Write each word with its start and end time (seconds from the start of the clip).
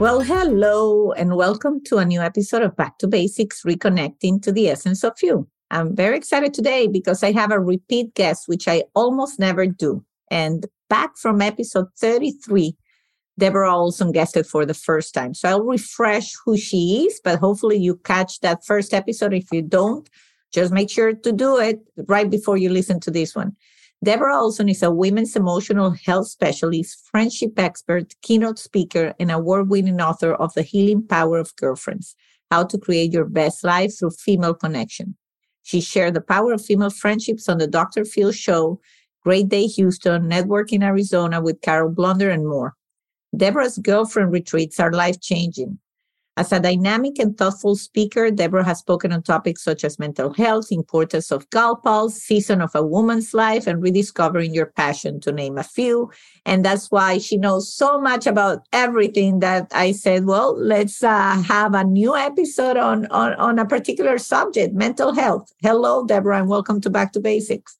Well, 0.00 0.20
hello, 0.20 1.12
and 1.12 1.36
welcome 1.36 1.80
to 1.84 1.98
a 1.98 2.04
new 2.04 2.20
episode 2.20 2.62
of 2.62 2.76
Back 2.76 2.98
to 2.98 3.06
Basics 3.06 3.62
Reconnecting 3.62 4.42
to 4.42 4.50
the 4.50 4.68
Essence 4.68 5.04
of 5.04 5.12
You. 5.22 5.48
I'm 5.70 5.94
very 5.94 6.16
excited 6.16 6.52
today 6.52 6.88
because 6.88 7.22
I 7.22 7.30
have 7.30 7.52
a 7.52 7.60
repeat 7.60 8.12
guest, 8.14 8.48
which 8.48 8.66
I 8.66 8.82
almost 8.96 9.38
never 9.38 9.66
do. 9.66 10.04
And 10.32 10.66
back 10.90 11.16
from 11.16 11.40
episode 11.40 11.86
33, 12.00 12.76
Deborah 13.38 13.72
Olson 13.72 14.10
guested 14.10 14.48
for 14.48 14.66
the 14.66 14.74
first 14.74 15.14
time. 15.14 15.32
So 15.32 15.48
I'll 15.48 15.62
refresh 15.62 16.32
who 16.44 16.56
she 16.56 17.06
is, 17.06 17.20
but 17.22 17.38
hopefully 17.38 17.76
you 17.76 17.96
catch 17.98 18.40
that 18.40 18.66
first 18.66 18.92
episode. 18.92 19.32
If 19.32 19.46
you 19.52 19.62
don't, 19.62 20.10
just 20.52 20.72
make 20.72 20.90
sure 20.90 21.14
to 21.14 21.32
do 21.32 21.58
it 21.58 21.78
right 22.08 22.28
before 22.28 22.56
you 22.56 22.68
listen 22.68 22.98
to 22.98 23.12
this 23.12 23.36
one. 23.36 23.54
Deborah 24.04 24.38
Olson 24.38 24.68
is 24.68 24.82
a 24.82 24.90
women's 24.90 25.34
emotional 25.34 25.92
health 25.92 26.28
specialist, 26.28 27.08
friendship 27.10 27.58
expert, 27.58 28.12
keynote 28.20 28.58
speaker, 28.58 29.14
and 29.18 29.30
award 29.30 29.70
winning 29.70 29.98
author 29.98 30.34
of 30.34 30.52
The 30.52 30.60
Healing 30.60 31.06
Power 31.06 31.38
of 31.38 31.56
Girlfriends 31.56 32.14
How 32.50 32.64
to 32.64 32.76
Create 32.76 33.14
Your 33.14 33.24
Best 33.24 33.64
Life 33.64 33.98
Through 33.98 34.10
Female 34.10 34.52
Connection. 34.52 35.16
She 35.62 35.80
shared 35.80 36.12
the 36.12 36.20
power 36.20 36.52
of 36.52 36.62
female 36.62 36.90
friendships 36.90 37.48
on 37.48 37.56
the 37.56 37.66
Dr. 37.66 38.04
Phil 38.04 38.30
Show, 38.30 38.78
Great 39.22 39.48
Day 39.48 39.66
Houston, 39.68 40.28
Network 40.28 40.70
in 40.70 40.82
Arizona 40.82 41.40
with 41.40 41.62
Carol 41.62 41.90
Blunder, 41.90 42.28
and 42.28 42.46
more. 42.46 42.74
Deborah's 43.34 43.78
girlfriend 43.78 44.32
retreats 44.32 44.78
are 44.78 44.92
life 44.92 45.18
changing. 45.22 45.78
As 46.36 46.50
a 46.50 46.58
dynamic 46.58 47.20
and 47.20 47.38
thoughtful 47.38 47.76
speaker, 47.76 48.28
Deborah 48.28 48.64
has 48.64 48.80
spoken 48.80 49.12
on 49.12 49.22
topics 49.22 49.62
such 49.62 49.84
as 49.84 50.00
mental 50.00 50.32
health, 50.32 50.72
importance 50.72 51.30
of 51.30 51.48
pals, 51.50 52.20
season 52.20 52.60
of 52.60 52.74
a 52.74 52.84
woman's 52.84 53.34
life, 53.34 53.68
and 53.68 53.80
rediscovering 53.80 54.52
your 54.52 54.66
passion, 54.66 55.20
to 55.20 55.30
name 55.30 55.58
a 55.58 55.62
few. 55.62 56.10
And 56.44 56.64
that's 56.64 56.90
why 56.90 57.18
she 57.18 57.36
knows 57.36 57.72
so 57.72 58.00
much 58.00 58.26
about 58.26 58.66
everything 58.72 59.38
that 59.40 59.68
I 59.72 59.92
said, 59.92 60.26
well, 60.26 60.58
let's 60.58 61.04
uh, 61.04 61.40
have 61.42 61.72
a 61.72 61.84
new 61.84 62.16
episode 62.16 62.78
on, 62.78 63.06
on, 63.12 63.34
on 63.34 63.60
a 63.60 63.64
particular 63.64 64.18
subject, 64.18 64.74
mental 64.74 65.14
health. 65.14 65.52
Hello, 65.62 66.04
Deborah, 66.04 66.40
and 66.40 66.48
welcome 66.48 66.80
to 66.80 66.90
Back 66.90 67.12
to 67.12 67.20
Basics. 67.20 67.78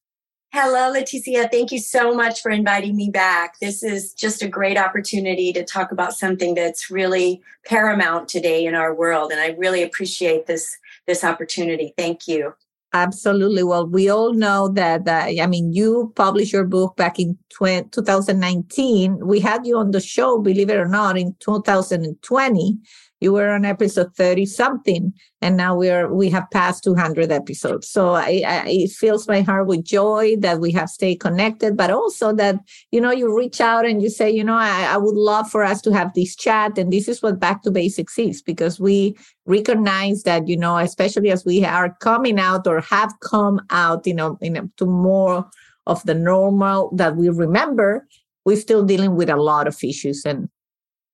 Hello, 0.56 0.92
Leticia. 0.92 1.50
Thank 1.50 1.72
you 1.72 1.80
so 1.80 2.14
much 2.14 2.40
for 2.40 2.48
inviting 2.48 2.94
me 2.94 3.10
back. 3.10 3.58
This 3.58 3.82
is 3.82 4.14
just 4.14 4.40
a 4.40 4.46
great 4.46 4.78
opportunity 4.78 5.52
to 5.52 5.64
talk 5.64 5.90
about 5.90 6.12
something 6.12 6.54
that's 6.54 6.92
really 6.92 7.42
paramount 7.66 8.28
today 8.28 8.64
in 8.64 8.76
our 8.76 8.94
world, 8.94 9.32
and 9.32 9.40
I 9.40 9.48
really 9.58 9.82
appreciate 9.82 10.46
this 10.46 10.78
this 11.08 11.24
opportunity. 11.24 11.92
Thank 11.98 12.28
you. 12.28 12.54
Absolutely. 12.94 13.64
Well, 13.64 13.88
we 13.88 14.08
all 14.08 14.32
know 14.34 14.68
that, 14.68 15.02
I 15.08 15.46
mean, 15.48 15.72
you 15.72 16.12
published 16.14 16.52
your 16.52 16.64
book 16.64 16.96
back 16.96 17.18
in 17.18 17.36
20, 17.52 17.88
2019. 17.90 19.18
We 19.26 19.40
had 19.40 19.66
you 19.66 19.76
on 19.78 19.90
the 19.90 20.00
show, 20.00 20.38
believe 20.40 20.70
it 20.70 20.76
or 20.76 20.86
not, 20.86 21.18
in 21.18 21.34
2020 21.40 22.78
you 23.20 23.32
were 23.32 23.48
on 23.50 23.64
episode 23.64 24.14
30 24.16 24.44
something 24.44 25.12
and 25.40 25.56
now 25.56 25.74
we're 25.74 26.12
we 26.12 26.28
have 26.28 26.44
passed 26.52 26.84
200 26.84 27.32
episodes 27.32 27.88
so 27.88 28.10
I, 28.10 28.42
I, 28.46 28.64
it 28.66 28.90
fills 28.90 29.26
my 29.26 29.40
heart 29.40 29.66
with 29.66 29.84
joy 29.84 30.36
that 30.40 30.60
we 30.60 30.72
have 30.72 30.90
stayed 30.90 31.20
connected 31.20 31.74
but 31.76 31.90
also 31.90 32.34
that 32.34 32.56
you 32.90 33.00
know 33.00 33.12
you 33.12 33.34
reach 33.34 33.60
out 33.62 33.86
and 33.86 34.02
you 34.02 34.10
say 34.10 34.30
you 34.30 34.44
know 34.44 34.56
I, 34.56 34.88
I 34.94 34.96
would 34.98 35.14
love 35.14 35.50
for 35.50 35.64
us 35.64 35.80
to 35.82 35.92
have 35.92 36.12
this 36.14 36.36
chat 36.36 36.76
and 36.76 36.92
this 36.92 37.08
is 37.08 37.22
what 37.22 37.40
back 37.40 37.62
to 37.62 37.70
basics 37.70 38.18
is 38.18 38.42
because 38.42 38.78
we 38.78 39.16
recognize 39.46 40.22
that 40.22 40.48
you 40.48 40.56
know 40.56 40.78
especially 40.78 41.30
as 41.30 41.44
we 41.44 41.64
are 41.64 41.94
coming 42.00 42.38
out 42.38 42.66
or 42.66 42.80
have 42.80 43.12
come 43.20 43.60
out 43.70 44.06
you 44.06 44.14
know 44.14 44.38
in 44.40 44.56
a, 44.56 44.62
to 44.76 44.86
more 44.86 45.48
of 45.86 46.02
the 46.04 46.14
normal 46.14 46.90
that 46.94 47.16
we 47.16 47.28
remember 47.28 48.06
we're 48.44 48.56
still 48.56 48.84
dealing 48.84 49.16
with 49.16 49.30
a 49.30 49.36
lot 49.36 49.66
of 49.66 49.76
issues. 49.82 50.24
And 50.24 50.48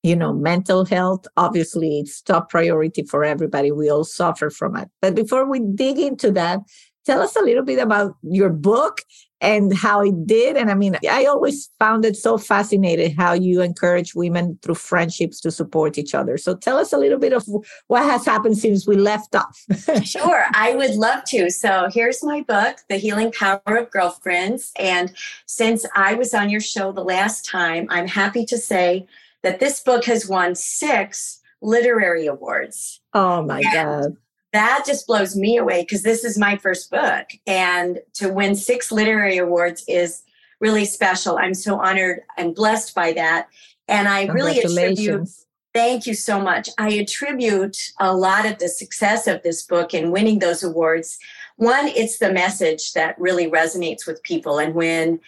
you 0.02 0.16
know 0.16 0.32
mental 0.32 0.86
health 0.86 1.26
obviously 1.36 2.00
it's 2.00 2.22
top 2.22 2.48
priority 2.48 3.02
for 3.02 3.22
everybody. 3.22 3.70
We 3.70 3.90
all 3.90 4.04
suffer 4.04 4.48
from 4.48 4.76
it. 4.76 4.88
But 5.02 5.14
before 5.14 5.48
we 5.48 5.60
dig 5.60 5.98
into 5.98 6.30
that 6.32 6.60
tell 7.04 7.20
us 7.20 7.36
a 7.36 7.42
little 7.42 7.64
bit 7.64 7.78
about 7.78 8.14
your 8.22 8.50
book 8.50 9.02
and 9.40 9.76
how 9.76 10.02
it 10.02 10.26
did. 10.26 10.56
And 10.56 10.70
i 10.70 10.74
mean 10.74 10.96
i 11.08 11.24
always 11.24 11.70
found 11.78 12.04
it 12.04 12.16
so 12.16 12.38
fascinating 12.38 13.14
how 13.14 13.32
you 13.32 13.62
encourage 13.62 14.14
women 14.14 14.58
through 14.62 14.74
friendships 14.74 15.40
to 15.40 15.50
support 15.50 15.98
each 15.98 16.14
other. 16.14 16.36
So 16.38 16.54
tell 16.54 16.78
us 16.78 16.92
a 16.92 16.98
little 16.98 17.18
bit 17.18 17.32
of 17.32 17.44
what 17.88 18.04
has 18.04 18.24
happened 18.24 18.58
since 18.58 18.86
we 18.86 18.96
left 18.96 19.34
off. 19.34 19.64
Sure 20.04 20.46
i 20.54 20.74
would 20.74 20.94
love 20.94 21.24
to. 21.24 21.50
So 21.50 21.88
here's 21.92 22.22
my 22.22 22.42
book 22.42 22.78
the 22.88 22.96
healing 22.96 23.32
power 23.32 23.60
of 23.66 23.90
girlfriends. 23.90 24.72
And 24.78 25.12
since 25.46 25.84
i 25.94 26.14
was 26.14 26.34
on 26.34 26.50
your 26.50 26.60
show 26.60 26.92
the 26.92 27.04
last 27.04 27.44
time 27.44 27.86
i'm 27.90 28.06
happy 28.06 28.44
to 28.46 28.58
say 28.58 29.06
that 29.42 29.60
this 29.60 29.80
book 29.80 30.04
has 30.04 30.28
won 30.28 30.54
six 30.54 31.40
literary 31.62 32.26
awards. 32.26 33.00
Oh 33.14 33.42
my 33.42 33.60
and 33.60 33.72
God. 33.72 34.16
That 34.52 34.84
just 34.86 35.06
blows 35.06 35.36
me 35.36 35.56
away 35.56 35.82
because 35.82 36.02
this 36.02 36.24
is 36.24 36.38
my 36.38 36.56
first 36.56 36.90
book. 36.90 37.26
And 37.46 38.00
to 38.14 38.32
win 38.32 38.56
six 38.56 38.90
literary 38.90 39.38
awards 39.38 39.84
is 39.86 40.22
really 40.60 40.84
special. 40.84 41.38
I'm 41.38 41.54
so 41.54 41.80
honored 41.80 42.22
and 42.36 42.54
blessed 42.54 42.94
by 42.94 43.12
that. 43.12 43.48
And 43.88 44.08
I 44.08 44.26
really 44.26 44.58
attribute 44.58 45.28
Thank 45.72 46.06
you 46.06 46.14
so 46.14 46.40
much. 46.40 46.68
I 46.78 46.90
attribute 46.90 47.76
a 48.00 48.14
lot 48.14 48.44
of 48.44 48.58
the 48.58 48.68
success 48.68 49.28
of 49.28 49.42
this 49.42 49.62
book 49.62 49.94
and 49.94 50.10
winning 50.10 50.40
those 50.40 50.64
awards. 50.64 51.16
One, 51.56 51.86
it's 51.86 52.18
the 52.18 52.32
message 52.32 52.92
that 52.94 53.20
really 53.20 53.48
resonates 53.48 54.04
with 54.04 54.22
people. 54.24 54.58
And 54.58 54.74
when 54.74 55.20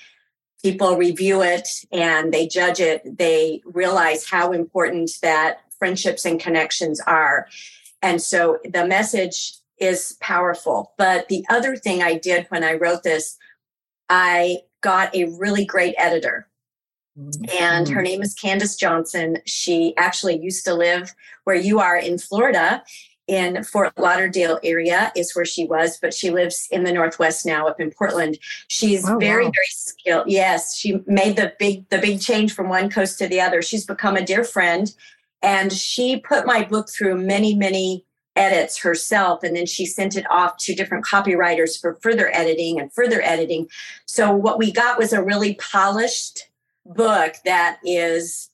people 0.62 0.96
review 0.96 1.42
it 1.42 1.68
and 1.92 2.34
they 2.34 2.48
judge 2.48 2.80
it, 2.80 3.18
they 3.18 3.62
realize 3.64 4.28
how 4.28 4.50
important 4.50 5.12
that 5.22 5.60
friendships 5.78 6.24
and 6.24 6.40
connections 6.40 7.00
are. 7.00 7.46
And 8.02 8.20
so 8.20 8.58
the 8.64 8.86
message 8.86 9.54
is 9.78 10.16
powerful. 10.20 10.92
But 10.98 11.28
the 11.28 11.44
other 11.48 11.76
thing 11.76 12.02
I 12.02 12.18
did 12.18 12.46
when 12.48 12.64
I 12.64 12.74
wrote 12.74 13.02
this, 13.02 13.36
I 14.08 14.58
got 14.80 15.14
a 15.14 15.24
really 15.38 15.64
great 15.64 15.94
editor. 15.96 16.48
And 17.16 17.88
her 17.88 17.96
mm-hmm. 17.96 18.02
name 18.02 18.22
is 18.22 18.34
Candace 18.34 18.74
Johnson. 18.74 19.38
She 19.44 19.94
actually 19.96 20.38
used 20.38 20.64
to 20.64 20.74
live 20.74 21.14
where 21.44 21.56
you 21.56 21.78
are 21.78 21.96
in 21.96 22.18
Florida 22.18 22.82
in 23.28 23.62
Fort 23.62 23.92
Lauderdale 23.98 24.58
area 24.62 25.12
is 25.14 25.34
where 25.34 25.44
she 25.44 25.64
was, 25.64 25.98
but 26.00 26.12
she 26.12 26.30
lives 26.30 26.66
in 26.70 26.84
the 26.84 26.92
Northwest 26.92 27.46
now 27.46 27.66
up 27.66 27.80
in 27.80 27.90
Portland. 27.90 28.38
She's 28.68 29.08
oh, 29.08 29.18
very, 29.18 29.44
wow. 29.44 29.52
very 29.54 29.66
skilled. 29.68 30.24
Yes, 30.28 30.76
she 30.76 31.00
made 31.06 31.36
the 31.36 31.52
big, 31.58 31.88
the 31.88 31.98
big 31.98 32.20
change 32.20 32.52
from 32.52 32.68
one 32.68 32.90
coast 32.90 33.18
to 33.18 33.28
the 33.28 33.40
other. 33.40 33.62
She's 33.62 33.86
become 33.86 34.16
a 34.16 34.24
dear 34.24 34.44
friend 34.44 34.92
and 35.42 35.72
she 35.72 36.18
put 36.20 36.46
my 36.46 36.64
book 36.64 36.88
through 36.88 37.18
many, 37.18 37.54
many 37.54 38.04
edits 38.34 38.78
herself 38.78 39.42
and 39.42 39.54
then 39.54 39.66
she 39.66 39.84
sent 39.84 40.16
it 40.16 40.24
off 40.30 40.56
to 40.56 40.74
different 40.74 41.04
copywriters 41.04 41.78
for 41.78 41.96
further 41.96 42.34
editing 42.34 42.80
and 42.80 42.92
further 42.92 43.20
editing. 43.22 43.68
So 44.06 44.32
what 44.32 44.58
we 44.58 44.72
got 44.72 44.98
was 44.98 45.12
a 45.12 45.22
really 45.22 45.54
polished 45.56 46.48
book 46.86 47.34
that 47.44 47.78
is 47.84 48.48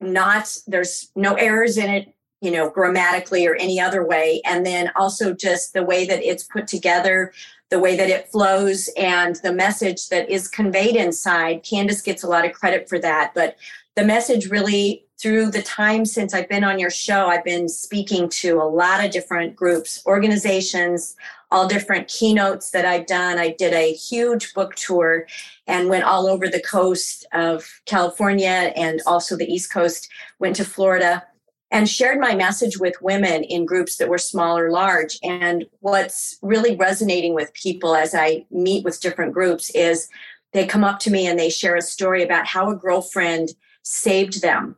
not 0.00 0.58
there's 0.66 1.10
no 1.16 1.34
errors 1.34 1.78
in 1.78 1.88
it 1.88 2.14
you 2.42 2.50
know, 2.50 2.68
grammatically 2.68 3.46
or 3.46 3.54
any 3.54 3.80
other 3.80 4.04
way. 4.04 4.42
And 4.44 4.66
then 4.66 4.90
also 4.96 5.32
just 5.32 5.72
the 5.72 5.84
way 5.84 6.04
that 6.04 6.22
it's 6.24 6.42
put 6.42 6.66
together, 6.66 7.32
the 7.70 7.78
way 7.78 7.96
that 7.96 8.10
it 8.10 8.28
flows, 8.28 8.90
and 8.98 9.36
the 9.36 9.52
message 9.52 10.08
that 10.08 10.28
is 10.28 10.48
conveyed 10.48 10.96
inside. 10.96 11.62
Candace 11.62 12.02
gets 12.02 12.24
a 12.24 12.28
lot 12.28 12.44
of 12.44 12.52
credit 12.52 12.88
for 12.88 12.98
that. 12.98 13.32
But 13.32 13.56
the 13.94 14.04
message 14.04 14.50
really, 14.50 15.06
through 15.22 15.52
the 15.52 15.62
time 15.62 16.04
since 16.04 16.34
I've 16.34 16.48
been 16.48 16.64
on 16.64 16.80
your 16.80 16.90
show, 16.90 17.28
I've 17.28 17.44
been 17.44 17.68
speaking 17.68 18.28
to 18.30 18.60
a 18.60 18.66
lot 18.66 19.04
of 19.04 19.12
different 19.12 19.54
groups, 19.54 20.02
organizations, 20.04 21.14
all 21.52 21.68
different 21.68 22.08
keynotes 22.08 22.70
that 22.70 22.84
I've 22.84 23.06
done. 23.06 23.38
I 23.38 23.54
did 23.56 23.72
a 23.72 23.92
huge 23.92 24.52
book 24.52 24.74
tour 24.74 25.28
and 25.68 25.88
went 25.88 26.02
all 26.02 26.26
over 26.26 26.48
the 26.48 26.60
coast 26.60 27.24
of 27.32 27.64
California 27.86 28.72
and 28.74 29.00
also 29.06 29.36
the 29.36 29.46
East 29.46 29.72
Coast, 29.72 30.08
went 30.40 30.56
to 30.56 30.64
Florida 30.64 31.22
and 31.70 31.88
shared 31.88 32.18
my 32.18 32.34
message 32.34 32.78
with 32.78 33.00
women 33.00 33.44
in 33.44 33.64
groups 33.64 33.96
that 33.96 34.08
were 34.08 34.18
small 34.18 34.58
or 34.58 34.72
large. 34.72 35.20
And 35.22 35.66
what's 35.80 36.36
really 36.42 36.74
resonating 36.74 37.32
with 37.32 37.54
people 37.54 37.94
as 37.94 38.12
I 38.12 38.44
meet 38.50 38.84
with 38.84 39.00
different 39.00 39.34
groups 39.34 39.70
is 39.70 40.08
they 40.52 40.66
come 40.66 40.82
up 40.82 40.98
to 41.00 41.10
me 41.10 41.28
and 41.28 41.38
they 41.38 41.48
share 41.48 41.76
a 41.76 41.82
story 41.82 42.24
about 42.24 42.46
how 42.46 42.70
a 42.70 42.76
girlfriend 42.76 43.50
saved 43.84 44.42
them. 44.42 44.76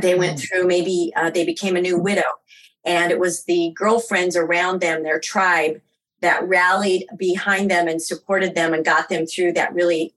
They 0.00 0.14
went 0.14 0.38
mm. 0.38 0.48
through 0.48 0.66
maybe 0.66 1.12
uh, 1.16 1.30
they 1.30 1.44
became 1.44 1.76
a 1.76 1.80
new 1.80 1.98
widow, 1.98 2.22
and 2.84 3.10
it 3.10 3.18
was 3.18 3.44
the 3.44 3.72
girlfriends 3.76 4.36
around 4.36 4.80
them, 4.80 5.02
their 5.02 5.20
tribe, 5.20 5.80
that 6.20 6.46
rallied 6.48 7.06
behind 7.16 7.70
them 7.70 7.86
and 7.86 8.00
supported 8.00 8.54
them 8.54 8.72
and 8.72 8.84
got 8.84 9.08
them 9.08 9.26
through 9.26 9.52
that 9.52 9.74
really 9.74 10.14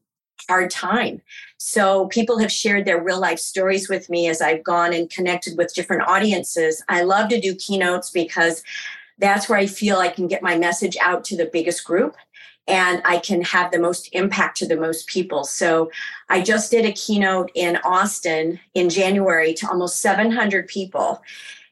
hard 0.48 0.70
time. 0.70 1.22
So 1.58 2.08
people 2.08 2.38
have 2.40 2.52
shared 2.52 2.86
their 2.86 3.04
real 3.04 3.20
life 3.20 3.40
stories 3.40 3.90
with 3.90 4.10
me 4.10 4.30
as 4.30 4.42
I've 4.42 4.64
gone 4.64 4.94
and 4.94 5.10
connected 5.10 5.58
with 5.58 5.74
different 5.74 6.08
audiences. 6.08 6.84
I 6.88 7.02
love 7.02 7.30
to 7.30 7.42
do 7.42 7.56
keynotes 7.56 8.10
because 8.12 8.64
that's 9.18 9.50
where 9.50 9.58
I 9.58 9.66
feel 9.66 9.98
I 9.98 10.10
can 10.10 10.28
get 10.28 10.44
my 10.44 10.58
message 10.58 10.96
out 11.02 11.24
to 11.26 11.38
the 11.38 11.50
biggest 11.52 11.84
group 11.84 12.16
and 12.68 13.02
I 13.06 13.20
can 13.20 13.42
have 13.44 13.72
the 13.72 13.80
most 13.80 14.10
impact 14.14 14.58
to 14.58 14.68
the 14.68 14.76
most 14.76 15.08
people. 15.08 15.44
So 15.44 15.90
I 16.30 16.42
just 16.42 16.70
did 16.72 16.86
a 16.86 16.92
keynote 16.92 17.52
in 17.56 17.78
Austin 17.78 18.60
in 18.74 18.90
January 18.90 19.54
to 19.56 19.68
almost 19.68 20.02
700 20.02 20.68
people. 20.68 21.22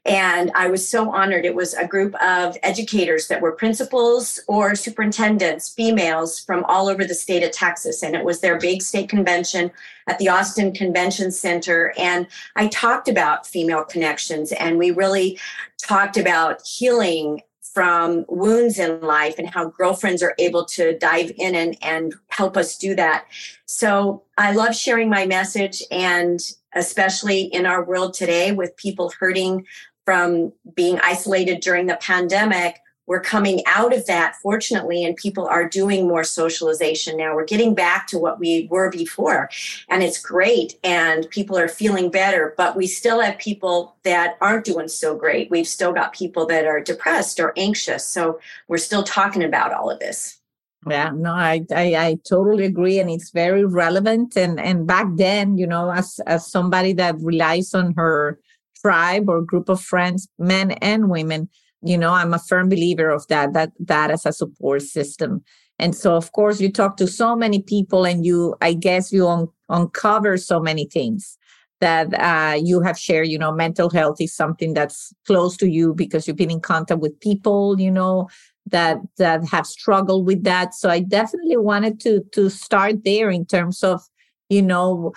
And 0.06 0.52
I 0.54 0.68
was 0.68 0.88
so 0.88 1.12
honored. 1.12 1.46
It 1.46 1.56
was 1.56 1.74
a 1.74 1.88
group 1.88 2.14
of 2.22 2.56
educators 2.62 3.28
that 3.28 3.42
were 3.42 3.52
principals 3.52 4.40
or 4.48 4.76
superintendents, 4.76 5.70
females 5.70 6.40
from 6.40 6.64
all 6.66 6.88
over 6.88 7.04
the 7.04 7.16
state 7.16 7.44
of 7.44 7.52
Texas. 7.52 8.04
And 8.04 8.16
it 8.16 8.24
was 8.24 8.40
their 8.40 8.60
big 8.60 8.84
state 8.84 9.10
convention 9.10 9.72
at 10.08 10.20
the 10.20 10.30
Austin 10.30 10.74
Convention 10.74 11.32
Center. 11.32 11.92
And 11.98 12.28
I 12.56 12.68
talked 12.68 13.08
about 13.08 13.48
female 13.48 13.84
connections 13.84 14.52
and 14.52 14.78
we 14.78 14.92
really 14.92 15.40
talked 15.82 16.18
about 16.18 16.62
healing 16.62 17.42
from 17.76 18.24
wounds 18.30 18.80
in 18.80 19.02
life 19.02 19.38
and 19.38 19.50
how 19.50 19.68
girlfriends 19.68 20.24
are 20.24 20.34
able 20.40 20.64
to 20.64 20.98
dive 20.98 21.30
in 21.38 21.54
and, 21.54 21.78
and 21.82 22.16
help 22.30 22.56
us 22.56 22.78
do 22.78 22.96
that. 22.96 23.26
So 23.66 24.24
I 24.38 24.54
love 24.54 24.74
sharing 24.74 25.10
my 25.10 25.26
message 25.26 25.84
and 25.92 26.40
especially 26.74 27.42
in 27.42 27.66
our 27.66 27.84
world 27.84 28.14
today 28.14 28.54
with 28.54 28.78
people 28.78 29.12
hurting 29.20 29.66
from 30.06 30.54
being 30.74 31.00
isolated 31.04 31.60
during 31.60 31.88
the 31.88 31.98
pandemic 31.98 32.80
we're 33.08 33.22
coming 33.22 33.62
out 33.66 33.94
of 33.94 34.06
that 34.08 34.36
fortunately 34.42 35.04
and 35.04 35.16
people 35.16 35.48
are 35.48 35.68
doing 35.68 36.08
more 36.08 36.24
socialization 36.24 37.18
now. 37.18 37.36
We're 37.36 37.46
getting 37.46 37.76
back 37.76 38.08
to 38.08 38.18
what 38.18 38.40
we 38.40 38.68
were 38.70 38.90
before 38.90 39.50
and 39.90 40.04
it's 40.04 40.22
great 40.22 40.80
and 40.84 41.30
people 41.30 41.58
are 41.58 41.68
feeling 41.68 42.10
better 42.10 42.54
but 42.58 42.76
we 42.76 42.88
still 42.88 43.22
have 43.22 43.38
people 43.38 43.96
that 44.04 44.38
aren't 44.42 44.66
doing 44.66 44.88
so 44.88 45.16
great. 45.16 45.52
We've 45.52 45.68
still 45.68 45.94
got 45.94 46.14
people 46.14 46.46
that 46.48 46.66
are 46.66 46.82
depressed 46.82 47.40
or 47.40 47.54
anxious 47.58 48.06
so 48.06 48.40
we're 48.68 48.78
still 48.78 49.04
talking 49.04 49.44
about 49.44 49.74
all 49.74 49.90
of 49.90 50.00
this. 50.00 50.40
Yeah 50.88 51.12
no 51.16 51.32
I, 51.32 51.66
I 51.72 51.96
i 51.96 52.18
totally 52.30 52.66
agree 52.66 53.00
and 53.00 53.10
it's 53.10 53.32
very 53.32 53.66
relevant 53.66 54.38
and 54.38 54.60
and 54.60 54.86
back 54.86 55.08
then 55.16 55.58
you 55.58 55.66
know 55.66 55.92
as 55.92 56.20
as 56.28 56.52
somebody 56.52 56.94
that 56.94 57.16
relies 57.20 57.74
on 57.74 57.96
her 57.96 58.40
tribe 58.86 59.28
or 59.28 59.42
group 59.42 59.68
of 59.68 59.82
friends, 59.82 60.28
men 60.38 60.72
and 60.74 61.10
women, 61.10 61.50
you 61.86 61.98
know, 61.98 62.12
I'm 62.12 62.34
a 62.34 62.40
firm 62.40 62.70
believer 62.70 63.10
of 63.10 63.28
that, 63.28 63.54
that 63.54 63.72
that 63.80 64.12
as 64.12 64.26
a 64.26 64.34
support 64.34 64.82
system. 64.82 65.44
And 65.78 65.96
so, 65.96 66.16
of 66.16 66.32
course, 66.32 66.62
you 66.62 66.72
talk 66.72 66.98
to 66.98 67.08
so 67.08 67.36
many 67.36 67.62
people 67.62 68.06
and 68.06 68.26
you, 68.26 68.56
I 68.62 68.74
guess 68.74 69.12
you 69.12 69.28
un- 69.28 69.50
uncover 69.70 70.38
so 70.38 70.60
many 70.60 70.86
things 70.86 71.38
that 71.82 72.14
uh, 72.14 72.56
you 72.56 72.82
have 72.82 72.98
shared, 72.98 73.28
you 73.28 73.38
know, 73.38 73.52
mental 73.52 73.90
health 73.90 74.22
is 74.22 74.34
something 74.34 74.74
that's 74.74 75.14
close 75.28 75.58
to 75.58 75.70
you 75.70 75.94
because 75.94 76.28
you've 76.28 76.38
been 76.38 76.52
in 76.52 76.62
contact 76.62 77.02
with 77.02 77.20
people, 77.20 77.80
you 77.80 77.92
know, 77.92 78.30
that 78.68 78.98
that 79.18 79.48
have 79.48 79.68
struggled 79.68 80.26
with 80.26 80.44
that. 80.44 80.74
So 80.74 80.90
I 80.90 81.02
definitely 81.02 81.58
wanted 81.58 82.00
to 82.02 82.22
to 82.32 82.50
start 82.50 83.04
there 83.04 83.30
in 83.30 83.46
terms 83.46 83.84
of, 83.84 84.02
you 84.50 84.62
know, 84.62 85.14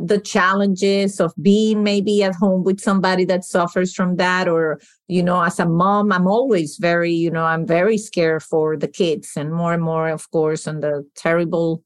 the 0.00 0.18
challenges 0.18 1.20
of 1.20 1.32
being 1.40 1.82
maybe 1.82 2.22
at 2.22 2.34
home 2.34 2.64
with 2.64 2.80
somebody 2.80 3.24
that 3.24 3.44
suffers 3.44 3.94
from 3.94 4.16
that 4.16 4.48
or 4.48 4.80
you 5.08 5.22
know 5.22 5.42
as 5.42 5.58
a 5.58 5.66
mom 5.66 6.12
i'm 6.12 6.26
always 6.26 6.76
very 6.76 7.12
you 7.12 7.30
know 7.30 7.44
i'm 7.44 7.66
very 7.66 7.98
scared 7.98 8.42
for 8.42 8.76
the 8.76 8.88
kids 8.88 9.32
and 9.36 9.52
more 9.52 9.72
and 9.72 9.82
more 9.82 10.08
of 10.08 10.30
course 10.30 10.66
on 10.66 10.80
the 10.80 11.06
terrible 11.14 11.82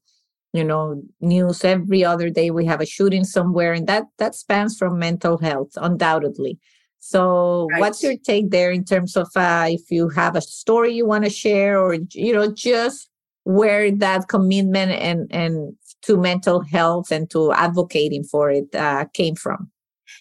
you 0.53 0.63
know 0.63 1.01
news 1.19 1.63
every 1.63 2.03
other 2.03 2.29
day 2.29 2.51
we 2.51 2.65
have 2.65 2.81
a 2.81 2.85
shooting 2.85 3.23
somewhere 3.23 3.73
and 3.73 3.87
that 3.87 4.03
that 4.17 4.35
spans 4.35 4.77
from 4.77 4.99
mental 4.99 5.37
health 5.37 5.71
undoubtedly 5.77 6.57
so 6.99 7.67
right. 7.71 7.79
what's 7.79 8.03
your 8.03 8.15
take 8.17 8.51
there 8.51 8.71
in 8.71 8.85
terms 8.85 9.17
of 9.17 9.27
uh, 9.35 9.65
if 9.67 9.89
you 9.89 10.09
have 10.09 10.35
a 10.35 10.41
story 10.41 10.93
you 10.93 11.05
want 11.05 11.23
to 11.23 11.29
share 11.29 11.79
or 11.79 11.95
you 12.13 12.33
know 12.33 12.51
just 12.53 13.09
where 13.43 13.91
that 13.91 14.27
commitment 14.27 14.91
and 14.91 15.27
and 15.31 15.73
to 16.03 16.17
mental 16.17 16.61
health 16.61 17.11
and 17.11 17.29
to 17.31 17.51
advocating 17.53 18.23
for 18.23 18.51
it 18.51 18.73
uh, 18.75 19.05
came 19.13 19.35
from? 19.35 19.71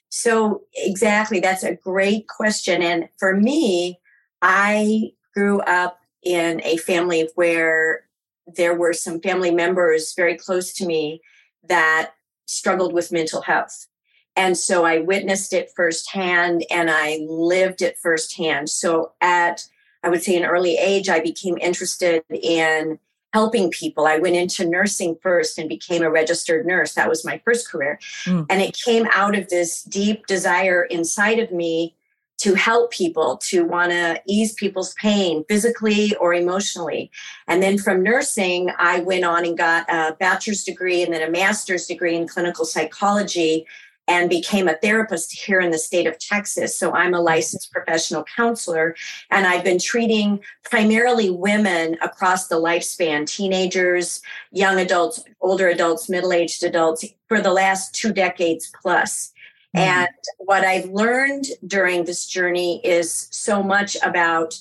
So, 0.08 0.62
exactly, 0.74 1.40
that's 1.40 1.64
a 1.64 1.74
great 1.74 2.28
question. 2.28 2.82
And 2.82 3.08
for 3.18 3.36
me, 3.36 4.00
I 4.42 5.12
grew 5.34 5.60
up 5.60 5.98
in 6.22 6.60
a 6.64 6.76
family 6.78 7.28
where 7.34 8.04
there 8.56 8.74
were 8.74 8.92
some 8.92 9.20
family 9.20 9.50
members 9.50 10.12
very 10.14 10.36
close 10.36 10.72
to 10.74 10.86
me 10.86 11.20
that 11.68 12.12
struggled 12.46 12.92
with 12.92 13.12
mental 13.12 13.42
health. 13.42 13.86
And 14.36 14.56
so 14.56 14.84
I 14.84 14.98
witnessed 14.98 15.52
it 15.52 15.70
firsthand 15.74 16.64
and 16.70 16.90
I 16.90 17.18
lived 17.28 17.82
it 17.82 17.98
firsthand. 17.98 18.70
So 18.70 19.12
at, 19.20 19.66
I 20.02 20.08
would 20.08 20.22
say, 20.22 20.36
an 20.36 20.44
early 20.44 20.76
age, 20.76 21.08
I 21.08 21.20
became 21.20 21.58
interested 21.58 22.22
in 22.30 22.98
helping 23.32 23.70
people. 23.70 24.06
I 24.06 24.18
went 24.18 24.36
into 24.36 24.68
nursing 24.68 25.16
first 25.22 25.58
and 25.58 25.68
became 25.68 26.02
a 26.02 26.10
registered 26.10 26.66
nurse. 26.66 26.94
That 26.94 27.08
was 27.08 27.24
my 27.24 27.40
first 27.44 27.70
career. 27.70 27.98
Mm. 28.24 28.46
And 28.50 28.60
it 28.60 28.76
came 28.76 29.06
out 29.12 29.36
of 29.36 29.48
this 29.48 29.82
deep 29.82 30.26
desire 30.26 30.84
inside 30.84 31.38
of 31.38 31.52
me 31.52 31.94
to 32.38 32.54
help 32.54 32.90
people, 32.90 33.36
to 33.36 33.64
want 33.66 33.90
to 33.90 34.20
ease 34.26 34.54
people's 34.54 34.94
pain 34.94 35.44
physically 35.46 36.16
or 36.16 36.32
emotionally. 36.32 37.10
And 37.46 37.62
then 37.62 37.76
from 37.76 38.02
nursing, 38.02 38.70
I 38.78 39.00
went 39.00 39.24
on 39.24 39.44
and 39.44 39.58
got 39.58 39.84
a 39.90 40.16
bachelor's 40.18 40.64
degree 40.64 41.02
and 41.02 41.12
then 41.12 41.20
a 41.22 41.30
master's 41.30 41.86
degree 41.86 42.16
in 42.16 42.26
clinical 42.26 42.64
psychology 42.64 43.66
and 44.08 44.28
became 44.28 44.66
a 44.66 44.74
therapist 44.74 45.32
here 45.32 45.60
in 45.60 45.70
the 45.70 45.78
state 45.78 46.06
of 46.06 46.18
Texas. 46.18 46.76
So 46.76 46.92
I'm 46.92 47.14
a 47.14 47.20
licensed 47.20 47.70
professional 47.70 48.24
counselor, 48.24 48.96
and 49.30 49.46
I've 49.46 49.64
been 49.64 49.78
treating 49.78 50.40
primarily 50.64 51.30
women 51.30 51.96
across 52.02 52.48
the 52.48 52.56
lifespan 52.56 53.26
teenagers, 53.26 54.20
young 54.50 54.80
adults, 54.80 55.22
older 55.40 55.68
adults, 55.68 56.08
middle 56.08 56.32
aged 56.32 56.64
adults 56.64 57.04
for 57.28 57.40
the 57.40 57.52
last 57.52 57.94
two 57.94 58.12
decades 58.12 58.70
plus. 58.82 59.32
Mm-hmm. 59.76 59.88
And 59.88 60.08
what 60.38 60.64
I've 60.64 60.86
learned 60.86 61.46
during 61.66 62.04
this 62.04 62.26
journey 62.26 62.80
is 62.84 63.28
so 63.30 63.62
much 63.62 63.96
about 64.02 64.58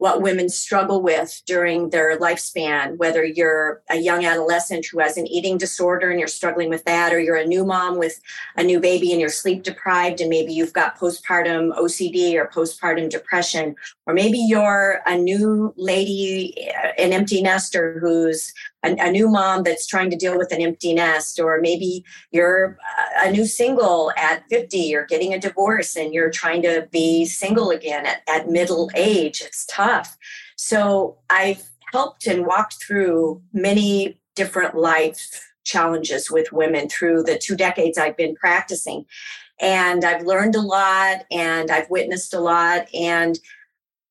what 0.00 0.22
women 0.22 0.48
struggle 0.48 1.02
with 1.02 1.42
during 1.44 1.90
their 1.90 2.18
lifespan, 2.18 2.96
whether 2.96 3.22
you're 3.22 3.82
a 3.90 3.96
young 3.96 4.24
adolescent 4.24 4.86
who 4.86 4.98
has 4.98 5.18
an 5.18 5.26
eating 5.26 5.58
disorder 5.58 6.10
and 6.10 6.18
you're 6.18 6.26
struggling 6.26 6.70
with 6.70 6.82
that, 6.86 7.12
or 7.12 7.20
you're 7.20 7.36
a 7.36 7.46
new 7.46 7.66
mom 7.66 7.98
with 7.98 8.18
a 8.56 8.62
new 8.62 8.80
baby 8.80 9.12
and 9.12 9.20
you're 9.20 9.28
sleep 9.28 9.62
deprived 9.62 10.22
and 10.22 10.30
maybe 10.30 10.54
you've 10.54 10.72
got 10.72 10.98
postpartum 10.98 11.76
OCD 11.76 12.34
or 12.34 12.46
postpartum 12.46 13.10
depression, 13.10 13.76
or 14.06 14.14
maybe 14.14 14.38
you're 14.38 15.02
a 15.04 15.18
new 15.18 15.74
lady, 15.76 16.54
eh, 16.56 16.92
an 16.96 17.12
empty 17.12 17.42
nester 17.42 17.98
who's 18.00 18.54
a, 18.82 18.96
a, 18.98 19.10
new 19.10 19.28
mom 19.28 19.62
that's 19.62 19.86
trying 19.86 20.10
to 20.10 20.16
deal 20.16 20.36
with 20.38 20.52
an 20.52 20.60
empty 20.60 20.94
nest, 20.94 21.38
or 21.38 21.60
maybe 21.60 22.04
you're 22.30 22.78
uh, 22.98 23.28
a 23.28 23.30
new 23.30 23.46
single 23.46 24.12
at 24.16 24.44
50, 24.48 24.94
or 24.94 25.06
getting 25.06 25.34
a 25.34 25.38
divorce 25.38 25.96
and 25.96 26.14
you're 26.14 26.30
trying 26.30 26.62
to 26.62 26.88
be 26.90 27.24
single 27.24 27.70
again 27.70 28.06
at, 28.06 28.22
at 28.28 28.48
middle 28.48 28.90
age. 28.94 29.42
It's 29.42 29.66
tough. 29.66 30.16
So 30.56 31.18
I've 31.28 31.68
helped 31.92 32.26
and 32.26 32.46
walked 32.46 32.82
through 32.82 33.42
many 33.52 34.20
different 34.36 34.74
life 34.74 35.50
challenges 35.64 36.30
with 36.30 36.52
women 36.52 36.88
through 36.88 37.22
the 37.22 37.38
two 37.38 37.56
decades 37.56 37.98
I've 37.98 38.16
been 38.16 38.34
practicing. 38.34 39.04
And 39.60 40.04
I've 40.04 40.24
learned 40.24 40.56
a 40.56 40.60
lot 40.60 41.26
and 41.30 41.70
I've 41.70 41.90
witnessed 41.90 42.32
a 42.32 42.40
lot. 42.40 42.88
And 42.94 43.38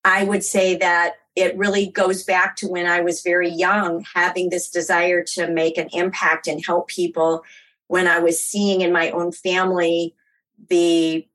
I 0.05 0.23
would 0.23 0.43
say 0.43 0.75
that 0.77 1.13
it 1.35 1.57
really 1.57 1.87
goes 1.87 2.23
back 2.23 2.55
to 2.57 2.67
when 2.67 2.85
I 2.85 3.01
was 3.01 3.21
very 3.21 3.49
young, 3.49 4.05
having 4.13 4.49
this 4.49 4.69
desire 4.69 5.23
to 5.35 5.47
make 5.47 5.77
an 5.77 5.89
impact 5.93 6.47
and 6.47 6.63
help 6.63 6.87
people. 6.87 7.43
When 7.87 8.07
I 8.07 8.19
was 8.19 8.43
seeing 8.43 8.81
in 8.81 8.91
my 8.91 9.09
own 9.11 9.31
family 9.31 10.15
the 10.69 11.25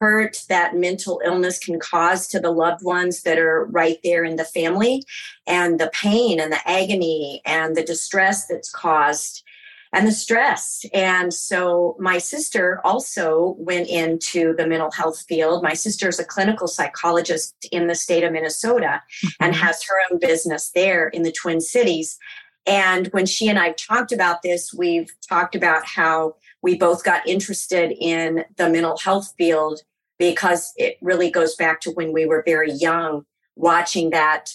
hurt 0.00 0.42
that 0.48 0.74
mental 0.74 1.22
illness 1.24 1.60
can 1.60 1.78
cause 1.78 2.26
to 2.26 2.40
the 2.40 2.50
loved 2.50 2.84
ones 2.84 3.22
that 3.22 3.38
are 3.38 3.66
right 3.66 3.98
there 4.02 4.24
in 4.24 4.34
the 4.34 4.44
family, 4.44 5.04
and 5.46 5.78
the 5.78 5.90
pain 5.94 6.40
and 6.40 6.52
the 6.52 6.68
agony 6.68 7.40
and 7.44 7.76
the 7.76 7.84
distress 7.84 8.46
that's 8.48 8.68
caused 8.68 9.41
and 9.92 10.06
the 10.06 10.12
stress. 10.12 10.84
And 10.94 11.32
so 11.34 11.96
my 11.98 12.18
sister 12.18 12.80
also 12.82 13.56
went 13.58 13.88
into 13.88 14.54
the 14.56 14.66
mental 14.66 14.90
health 14.90 15.24
field. 15.28 15.62
My 15.62 15.74
sister 15.74 16.08
is 16.08 16.18
a 16.18 16.24
clinical 16.24 16.66
psychologist 16.66 17.54
in 17.70 17.88
the 17.88 17.94
state 17.94 18.24
of 18.24 18.32
Minnesota 18.32 19.02
mm-hmm. 19.24 19.44
and 19.44 19.54
has 19.54 19.82
her 19.84 19.96
own 20.10 20.18
business 20.18 20.70
there 20.74 21.08
in 21.08 21.22
the 21.22 21.32
Twin 21.32 21.60
Cities. 21.60 22.18
And 22.66 23.08
when 23.08 23.26
she 23.26 23.48
and 23.48 23.58
I've 23.58 23.76
talked 23.76 24.12
about 24.12 24.42
this, 24.42 24.72
we've 24.72 25.10
talked 25.28 25.54
about 25.54 25.84
how 25.84 26.36
we 26.62 26.76
both 26.78 27.04
got 27.04 27.26
interested 27.26 27.92
in 28.00 28.44
the 28.56 28.70
mental 28.70 28.96
health 28.96 29.34
field 29.36 29.80
because 30.18 30.72
it 30.76 30.96
really 31.02 31.30
goes 31.30 31.54
back 31.56 31.80
to 31.80 31.90
when 31.90 32.12
we 32.12 32.24
were 32.24 32.44
very 32.46 32.72
young, 32.72 33.26
watching 33.56 34.10
that 34.10 34.54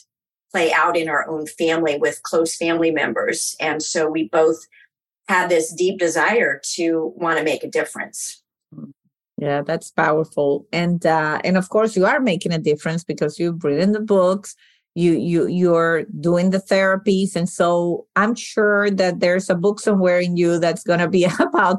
play 0.51 0.71
out 0.71 0.95
in 0.95 1.09
our 1.09 1.27
own 1.29 1.45
family 1.45 1.97
with 1.97 2.23
close 2.23 2.55
family 2.55 2.89
members. 2.89 3.55
And 3.59 3.83
so 3.83 4.09
we 4.09 4.29
both 4.29 4.65
had 5.27 5.49
this 5.49 5.73
deep 5.73 5.99
desire 5.99 6.61
to 6.75 7.13
want 7.15 7.37
to 7.37 7.43
make 7.43 7.63
a 7.63 7.69
difference. 7.69 8.41
Yeah, 9.37 9.61
that's 9.61 9.91
powerful. 9.91 10.65
And 10.71 11.05
uh, 11.05 11.39
and 11.43 11.57
of 11.57 11.69
course 11.69 11.95
you 11.95 12.05
are 12.05 12.19
making 12.19 12.53
a 12.53 12.59
difference 12.59 13.03
because 13.03 13.37
you've 13.37 13.63
written 13.63 13.91
the 13.91 13.99
books, 13.99 14.55
you 14.97 15.11
you 15.13 15.45
you're 15.45 16.05
doing 16.19 16.49
the 16.49 16.57
therapies 16.57 17.35
and 17.35 17.47
so 17.47 18.07
i'm 18.15 18.33
sure 18.33 18.89
that 18.89 19.19
there's 19.19 19.47
a 19.47 19.55
book 19.55 19.79
somewhere 19.79 20.19
in 20.19 20.35
you 20.35 20.57
that's 20.57 20.83
to 20.83 21.07
be 21.07 21.23
about 21.39 21.77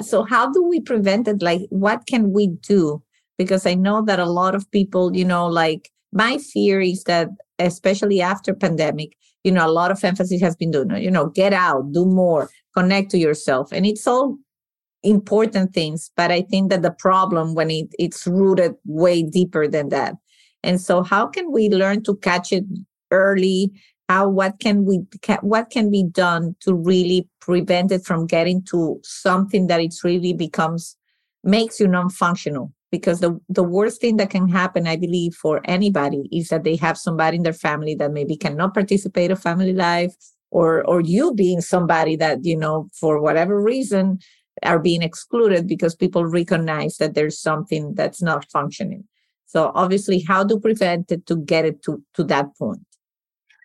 so 0.00 0.22
how 0.22 0.50
do 0.52 0.62
we 0.62 0.80
prevent 0.80 1.26
it 1.26 1.42
like 1.42 1.62
what 1.70 2.06
can 2.06 2.32
we 2.32 2.46
do 2.46 3.02
because 3.36 3.66
i 3.66 3.74
know 3.74 4.02
that 4.02 4.20
a 4.20 4.30
lot 4.30 4.54
of 4.54 4.70
people 4.70 5.14
you 5.16 5.24
know 5.24 5.48
like 5.48 5.90
my 6.12 6.38
fear 6.38 6.80
is 6.80 7.02
that 7.04 7.28
especially 7.58 8.20
after 8.20 8.54
pandemic 8.54 9.16
you 9.42 9.50
know 9.50 9.66
a 9.66 9.76
lot 9.80 9.90
of 9.90 10.04
emphasis 10.04 10.40
has 10.40 10.54
been 10.54 10.70
done 10.70 10.90
you 11.02 11.10
know 11.10 11.26
get 11.26 11.52
out 11.52 11.90
do 11.90 12.04
more 12.04 12.48
connect 12.76 13.10
to 13.10 13.18
yourself 13.18 13.72
and 13.72 13.86
it's 13.86 14.06
all 14.06 14.36
important 15.02 15.72
things 15.72 16.10
but 16.16 16.30
i 16.30 16.42
think 16.42 16.70
that 16.70 16.82
the 16.82 16.90
problem 16.90 17.54
when 17.54 17.70
it, 17.70 17.88
it's 17.98 18.26
rooted 18.26 18.74
way 18.84 19.22
deeper 19.22 19.66
than 19.66 19.88
that 19.88 20.14
and 20.62 20.80
so 20.80 21.02
how 21.02 21.26
can 21.26 21.52
we 21.52 21.68
learn 21.68 22.02
to 22.04 22.16
catch 22.16 22.52
it 22.52 22.64
early? 23.10 23.72
How 24.08 24.28
what 24.28 24.58
can 24.58 24.84
we 24.84 25.02
what 25.40 25.70
can 25.70 25.90
be 25.90 26.04
done 26.04 26.56
to 26.60 26.74
really 26.74 27.28
prevent 27.40 27.92
it 27.92 28.04
from 28.04 28.26
getting 28.26 28.62
to 28.64 29.00
something 29.04 29.68
that 29.68 29.80
it's 29.80 30.02
really 30.02 30.32
becomes 30.32 30.96
makes 31.44 31.78
you 31.78 31.86
non-functional? 31.86 32.72
Because 32.90 33.20
the, 33.20 33.38
the 33.48 33.62
worst 33.62 34.00
thing 34.00 34.16
that 34.16 34.30
can 34.30 34.48
happen, 34.48 34.88
I 34.88 34.96
believe, 34.96 35.34
for 35.34 35.60
anybody 35.64 36.28
is 36.32 36.48
that 36.48 36.64
they 36.64 36.74
have 36.76 36.98
somebody 36.98 37.36
in 37.36 37.44
their 37.44 37.52
family 37.52 37.94
that 37.94 38.10
maybe 38.10 38.36
cannot 38.36 38.74
participate 38.74 39.30
in 39.30 39.36
family 39.36 39.72
life 39.72 40.12
or 40.50 40.84
or 40.84 41.00
you 41.00 41.34
being 41.34 41.60
somebody 41.60 42.16
that, 42.16 42.44
you 42.44 42.56
know, 42.56 42.88
for 42.92 43.20
whatever 43.20 43.60
reason 43.60 44.18
are 44.62 44.78
being 44.78 45.02
excluded 45.02 45.66
because 45.66 45.94
people 45.94 46.24
recognize 46.24 46.96
that 46.98 47.14
there's 47.14 47.40
something 47.40 47.94
that's 47.94 48.20
not 48.20 48.50
functioning. 48.50 49.04
So 49.46 49.72
obviously, 49.74 50.20
how 50.20 50.44
to 50.44 50.60
prevent 50.60 51.10
it 51.10 51.26
to 51.26 51.36
get 51.36 51.64
it 51.64 51.82
to, 51.84 52.02
to 52.14 52.24
that 52.24 52.56
point? 52.56 52.86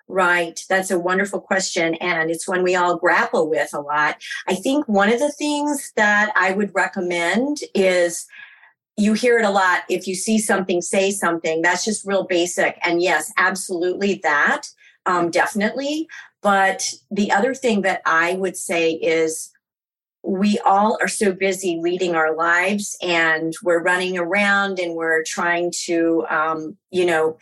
Right. 0.08 0.60
That's 0.70 0.92
a 0.92 1.00
wonderful 1.00 1.42
question. 1.42 1.96
And 1.96 2.30
it's 2.30 2.48
one 2.48 2.64
we 2.64 2.76
all 2.76 2.98
grapple 2.98 3.50
with 3.50 3.74
a 3.74 3.82
lot. 3.82 4.18
I 4.48 4.54
think 4.54 4.88
one 4.88 5.12
of 5.12 5.20
the 5.20 5.32
things 5.32 5.92
that 5.96 6.32
I 6.36 6.52
would 6.52 6.72
recommend 6.76 7.58
is 7.74 8.28
you 8.98 9.14
hear 9.14 9.40
it 9.40 9.46
a 9.46 9.50
lot. 9.50 9.84
If 9.90 10.08
you 10.08 10.16
see 10.16 10.38
something, 10.38 10.82
say 10.82 11.12
something. 11.12 11.62
That's 11.62 11.84
just 11.84 12.06
real 12.06 12.26
basic. 12.26 12.78
And 12.84 13.02
yes, 13.02 13.32
absolutely 13.38 14.20
that. 14.24 14.68
Um, 15.08 15.32
definitely. 15.32 16.08
But 16.46 16.94
the 17.10 17.32
other 17.32 17.56
thing 17.56 17.82
that 17.82 18.04
I 18.06 18.36
would 18.36 18.56
say 18.56 18.92
is 18.92 19.52
we 20.22 20.60
all 20.60 20.96
are 21.02 21.08
so 21.08 21.32
busy 21.32 21.80
leading 21.82 22.14
our 22.14 22.36
lives 22.36 22.96
and 23.02 23.56
we're 23.64 23.82
running 23.82 24.16
around 24.16 24.78
and 24.78 24.94
we're 24.94 25.24
trying 25.24 25.74
to 25.86 26.24
um, 26.30 26.78
you 26.92 27.04
know 27.04 27.40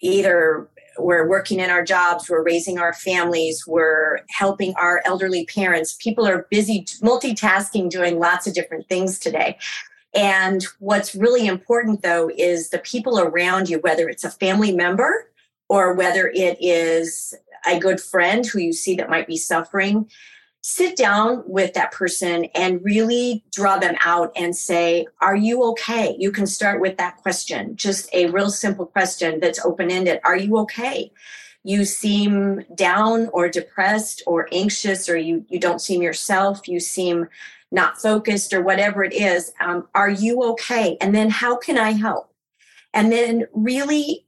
either 0.00 0.68
we're 0.98 1.28
working 1.28 1.60
in 1.60 1.70
our 1.70 1.84
jobs 1.84 2.28
we're 2.28 2.42
raising 2.42 2.80
our 2.80 2.92
families 2.92 3.62
we're 3.68 4.18
helping 4.30 4.74
our 4.74 5.00
elderly 5.04 5.46
parents. 5.46 5.96
People 6.02 6.26
are 6.26 6.48
busy 6.50 6.86
multitasking 7.00 7.88
doing 7.88 8.18
lots 8.18 8.48
of 8.48 8.54
different 8.54 8.88
things 8.88 9.20
today. 9.20 9.56
And 10.12 10.66
what's 10.80 11.14
really 11.14 11.46
important 11.46 12.02
though 12.02 12.32
is 12.36 12.70
the 12.70 12.80
people 12.80 13.20
around 13.20 13.68
you 13.68 13.78
whether 13.78 14.08
it's 14.08 14.24
a 14.24 14.30
family 14.30 14.72
member 14.72 15.30
or 15.68 15.92
whether 15.94 16.28
it 16.34 16.56
is 16.60 17.34
a 17.66 17.78
good 17.78 18.00
friend 18.00 18.46
who 18.46 18.58
you 18.58 18.72
see 18.72 18.94
that 18.96 19.10
might 19.10 19.26
be 19.26 19.36
suffering 19.36 20.08
sit 20.62 20.96
down 20.96 21.42
with 21.46 21.72
that 21.74 21.92
person 21.92 22.44
and 22.54 22.84
really 22.84 23.42
draw 23.52 23.78
them 23.78 23.94
out 24.00 24.32
and 24.36 24.54
say, 24.54 25.06
Are 25.20 25.36
you 25.36 25.62
okay? 25.70 26.14
You 26.18 26.30
can 26.30 26.46
start 26.46 26.80
with 26.80 26.96
that 26.98 27.16
question, 27.16 27.76
just 27.76 28.12
a 28.12 28.26
real 28.26 28.50
simple 28.50 28.86
question 28.86 29.40
that's 29.40 29.64
open 29.64 29.90
ended. 29.90 30.20
Are 30.24 30.36
you 30.36 30.58
okay? 30.58 31.10
You 31.64 31.84
seem 31.84 32.64
down 32.74 33.28
or 33.32 33.48
depressed 33.48 34.22
or 34.26 34.48
anxious, 34.52 35.08
or 35.08 35.16
you, 35.16 35.44
you 35.48 35.58
don't 35.58 35.80
seem 35.80 36.02
yourself. 36.02 36.68
You 36.68 36.80
seem 36.80 37.28
not 37.70 38.00
focused, 38.00 38.52
or 38.52 38.62
whatever 38.62 39.04
it 39.04 39.12
is. 39.12 39.52
Um, 39.60 39.88
are 39.94 40.10
you 40.10 40.42
okay? 40.52 40.96
And 41.00 41.14
then, 41.14 41.30
how 41.30 41.56
can 41.56 41.78
I 41.78 41.92
help? 41.92 42.32
And 42.94 43.12
then, 43.12 43.46
really 43.52 44.26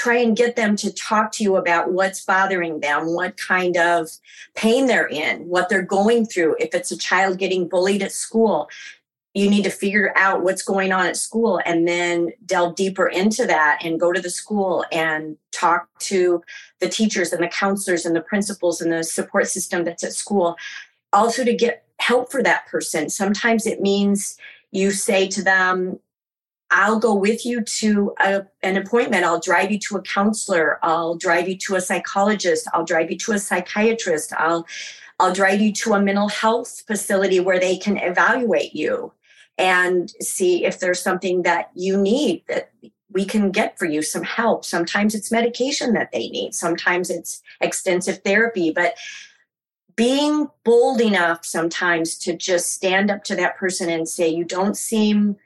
try 0.00 0.16
and 0.16 0.34
get 0.34 0.56
them 0.56 0.76
to 0.76 0.90
talk 0.94 1.30
to 1.30 1.44
you 1.44 1.56
about 1.56 1.92
what's 1.92 2.24
bothering 2.24 2.80
them, 2.80 3.14
what 3.14 3.36
kind 3.36 3.76
of 3.76 4.08
pain 4.54 4.86
they're 4.86 5.08
in, 5.08 5.46
what 5.46 5.68
they're 5.68 5.82
going 5.82 6.24
through. 6.24 6.56
If 6.58 6.74
it's 6.74 6.90
a 6.90 6.96
child 6.96 7.36
getting 7.36 7.68
bullied 7.68 8.02
at 8.02 8.10
school, 8.10 8.70
you 9.34 9.50
need 9.50 9.62
to 9.64 9.70
figure 9.70 10.14
out 10.16 10.42
what's 10.42 10.62
going 10.62 10.90
on 10.90 11.04
at 11.04 11.18
school 11.18 11.60
and 11.66 11.86
then 11.86 12.32
delve 12.46 12.76
deeper 12.76 13.08
into 13.08 13.44
that 13.44 13.80
and 13.84 14.00
go 14.00 14.10
to 14.10 14.22
the 14.22 14.30
school 14.30 14.86
and 14.90 15.36
talk 15.52 15.86
to 15.98 16.42
the 16.78 16.88
teachers 16.88 17.30
and 17.34 17.42
the 17.42 17.48
counselors 17.48 18.06
and 18.06 18.16
the 18.16 18.22
principals 18.22 18.80
and 18.80 18.90
the 18.90 19.04
support 19.04 19.48
system 19.48 19.84
that's 19.84 20.02
at 20.02 20.14
school. 20.14 20.56
Also, 21.12 21.44
to 21.44 21.54
get 21.54 21.84
help 21.98 22.32
for 22.32 22.42
that 22.42 22.66
person. 22.68 23.10
Sometimes 23.10 23.66
it 23.66 23.82
means 23.82 24.38
you 24.72 24.92
say 24.92 25.28
to 25.28 25.44
them, 25.44 26.00
I'll 26.70 26.98
go 26.98 27.14
with 27.14 27.44
you 27.44 27.62
to 27.62 28.14
a, 28.20 28.46
an 28.62 28.76
appointment. 28.76 29.24
I'll 29.24 29.40
drive 29.40 29.70
you 29.70 29.78
to 29.88 29.96
a 29.96 30.02
counselor. 30.02 30.78
I'll 30.82 31.16
drive 31.16 31.48
you 31.48 31.56
to 31.58 31.74
a 31.74 31.80
psychologist. 31.80 32.68
I'll 32.72 32.84
drive 32.84 33.10
you 33.10 33.18
to 33.18 33.32
a 33.32 33.38
psychiatrist. 33.38 34.32
I'll 34.38 34.66
I'll 35.18 35.34
drive 35.34 35.60
you 35.60 35.72
to 35.72 35.92
a 35.92 36.00
mental 36.00 36.28
health 36.28 36.82
facility 36.86 37.40
where 37.40 37.60
they 37.60 37.76
can 37.76 37.98
evaluate 37.98 38.74
you 38.74 39.12
and 39.58 40.10
see 40.22 40.64
if 40.64 40.80
there's 40.80 41.02
something 41.02 41.42
that 41.42 41.70
you 41.74 41.98
need 41.98 42.42
that 42.48 42.70
we 43.12 43.26
can 43.26 43.50
get 43.50 43.78
for 43.78 43.84
you 43.84 44.00
some 44.00 44.22
help. 44.22 44.64
Sometimes 44.64 45.14
it's 45.14 45.30
medication 45.30 45.92
that 45.92 46.10
they 46.12 46.30
need. 46.30 46.54
Sometimes 46.54 47.10
it's 47.10 47.42
extensive 47.60 48.20
therapy, 48.24 48.72
but 48.72 48.94
being 49.94 50.48
bold 50.64 51.02
enough 51.02 51.44
sometimes 51.44 52.16
to 52.16 52.34
just 52.34 52.72
stand 52.72 53.10
up 53.10 53.22
to 53.24 53.36
that 53.36 53.58
person 53.58 53.90
and 53.90 54.08
say, 54.08 54.28
you 54.28 54.44
don't 54.44 54.76
seem 54.76 55.36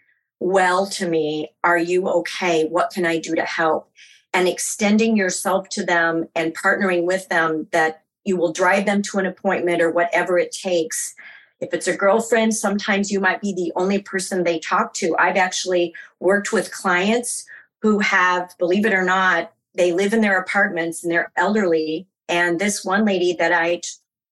well 0.41 0.87
to 0.87 1.09
me. 1.09 1.51
Are 1.63 1.79
you 1.79 2.09
okay? 2.09 2.65
What 2.65 2.91
can 2.91 3.07
I 3.07 3.19
do 3.19 3.35
to 3.35 3.45
help? 3.45 3.91
And 4.33 4.49
extending 4.49 5.17
yourself 5.17 5.69
to 5.71 5.85
them 5.85 6.29
and 6.35 6.57
partnering 6.57 7.05
with 7.05 7.29
them 7.29 7.69
that 7.73 8.03
you 8.25 8.37
will 8.37 8.53
drive 8.53 8.87
them 8.87 9.03
to 9.03 9.19
an 9.19 9.27
appointment 9.27 9.81
or 9.81 9.91
whatever 9.91 10.39
it 10.39 10.51
takes. 10.53 11.15
If 11.61 11.73
it's 11.73 11.87
a 11.87 11.97
girlfriend, 11.97 12.55
sometimes 12.55 13.11
you 13.11 13.21
might 13.21 13.41
be 13.41 13.53
the 13.53 13.73
only 13.77 14.01
person 14.03 14.43
they 14.43 14.59
talk 14.59 14.95
to. 14.95 15.17
I've 15.19 15.37
actually 15.37 15.95
worked 16.21 16.53
with 16.53 16.73
clients 16.73 17.45
who 17.83 18.01
have, 18.01 18.55
believe 18.59 18.87
it 18.87 18.95
or 18.95 19.05
not, 19.05 19.53
they 19.75 19.93
live 19.93 20.13
in 20.13 20.21
their 20.21 20.39
apartments 20.39 21.03
and 21.03 21.13
they're 21.13 21.33
elderly. 21.37 22.09
And 22.29 22.59
this 22.59 22.85
one 22.85 23.05
lady 23.05 23.35
that 23.35 23.53
I 23.53 23.83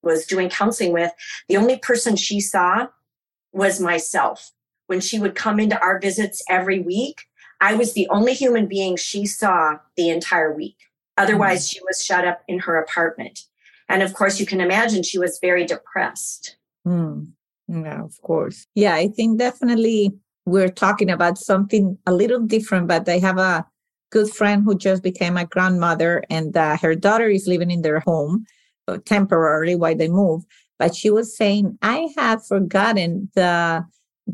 was 0.03 0.27
doing 0.27 0.49
counseling 0.49 0.93
with, 0.93 1.13
the 1.49 1.57
only 1.57 1.79
person 1.79 2.17
she 2.17 2.41
saw 2.41 2.89
was 3.53 3.79
myself 3.79 4.53
when 4.93 5.01
she 5.01 5.19
would 5.19 5.35
come 5.35 5.59
into 5.59 5.81
our 5.81 5.99
visits 5.99 6.45
every 6.51 6.79
week, 6.79 7.23
I 7.63 7.75
was 7.75 7.95
the 7.95 8.07
only 8.11 8.35
human 8.35 8.67
being 8.67 8.99
she 8.99 9.25
saw 9.25 9.79
the 9.97 10.11
entire 10.11 10.53
week. 10.55 10.77
Otherwise, 11.17 11.67
mm. 11.67 11.73
she 11.73 11.81
was 11.81 12.05
shut 12.05 12.27
up 12.27 12.43
in 12.47 12.59
her 12.59 12.77
apartment. 12.77 13.41
And 13.89 14.03
of 14.03 14.13
course, 14.13 14.39
you 14.39 14.45
can 14.45 14.61
imagine 14.61 15.03
she 15.03 15.19
was 15.19 15.39
very 15.41 15.65
depressed. 15.65 16.59
Mm. 16.87 17.29
Yeah, 17.69 18.05
of 18.05 18.21
course. 18.21 18.67
Yeah, 18.75 18.95
I 18.95 19.09
think 19.09 19.39
definitely 19.39 20.13
we're 20.45 20.69
talking 20.69 21.09
about 21.09 21.39
something 21.39 21.97
a 22.07 22.13
little 22.13 22.41
different, 22.41 22.87
but 22.87 23.09
I 23.09 23.17
have 23.17 23.39
a 23.39 23.65
good 24.11 24.29
friend 24.29 24.63
who 24.63 24.77
just 24.77 25.03
became 25.03 25.39
a 25.39 25.47
grandmother, 25.47 26.23
and 26.29 26.55
uh, 26.55 26.77
her 26.77 26.95
daughter 26.95 27.31
is 27.31 27.47
living 27.47 27.71
in 27.71 27.81
their 27.81 28.01
home 28.01 28.45
uh, 28.89 28.99
temporarily 29.07 29.75
while 29.75 29.97
they 29.97 30.09
move. 30.09 30.43
But 30.79 30.95
she 30.95 31.09
was 31.09 31.35
saying, 31.35 31.79
I 31.81 32.11
had 32.15 32.45
forgotten 32.45 33.31
the 33.35 33.87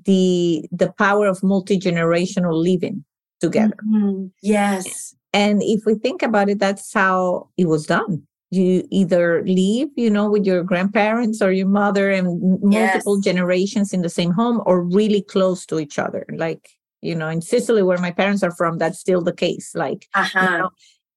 the 0.05 0.67
the 0.71 0.93
power 0.99 1.27
of 1.27 1.43
multi-generational 1.43 2.63
living 2.63 3.05
together 3.41 3.77
mm-hmm. 3.87 4.27
yes 4.43 5.15
and 5.33 5.63
if 5.63 5.85
we 5.87 5.95
think 5.95 6.23
about 6.23 6.49
it 6.49 6.59
that's 6.59 6.93
how 6.93 7.49
it 7.57 7.69
was 7.69 7.87
done 7.87 8.23
you 8.51 8.87
either 8.91 9.43
live 9.47 9.89
you 9.97 10.11
know 10.11 10.29
with 10.29 10.45
your 10.45 10.63
grandparents 10.63 11.41
or 11.41 11.53
your 11.53 11.69
mother 11.69 12.11
and 12.11 12.41
multiple 12.63 13.17
yes. 13.17 13.25
generations 13.25 13.93
in 13.93 14.03
the 14.03 14.09
same 14.09 14.33
home 14.33 14.63
or 14.67 14.83
really 14.83 15.23
close 15.23 15.67
to 15.67 15.79
each 15.79 15.99
other 15.99 16.27
like 16.37 16.69
you 17.01 17.15
know 17.15 17.29
in 17.29 17.41
sicily 17.41 17.83
where 17.83 17.99
my 17.99 18.11
parents 18.11 18.43
are 18.43 18.55
from 18.55 18.79
that's 18.79 18.99
still 18.99 19.23
the 19.23 19.35
case 19.35 19.75
like 19.75 20.07
uh-huh. 20.15 20.41
you 20.41 20.59
know, 20.59 20.71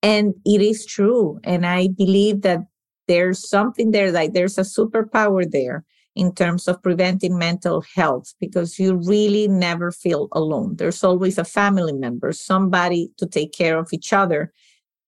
and 0.03 0.33
it 0.45 0.61
is 0.61 0.85
true 0.85 1.39
and 1.43 1.65
i 1.65 1.87
believe 1.97 2.41
that 2.41 2.59
there's 3.07 3.47
something 3.47 3.91
there, 3.91 4.11
like 4.11 4.33
there's 4.33 4.57
a 4.57 4.61
superpower 4.61 5.43
there 5.49 5.83
in 6.15 6.33
terms 6.33 6.67
of 6.67 6.81
preventing 6.83 7.37
mental 7.37 7.83
health 7.95 8.33
because 8.39 8.77
you 8.77 8.95
really 8.95 9.47
never 9.47 9.91
feel 9.91 10.27
alone. 10.33 10.75
There's 10.75 11.03
always 11.03 11.37
a 11.37 11.45
family 11.45 11.93
member, 11.93 12.31
somebody 12.33 13.11
to 13.17 13.25
take 13.25 13.53
care 13.53 13.77
of 13.77 13.89
each 13.93 14.11
other. 14.11 14.51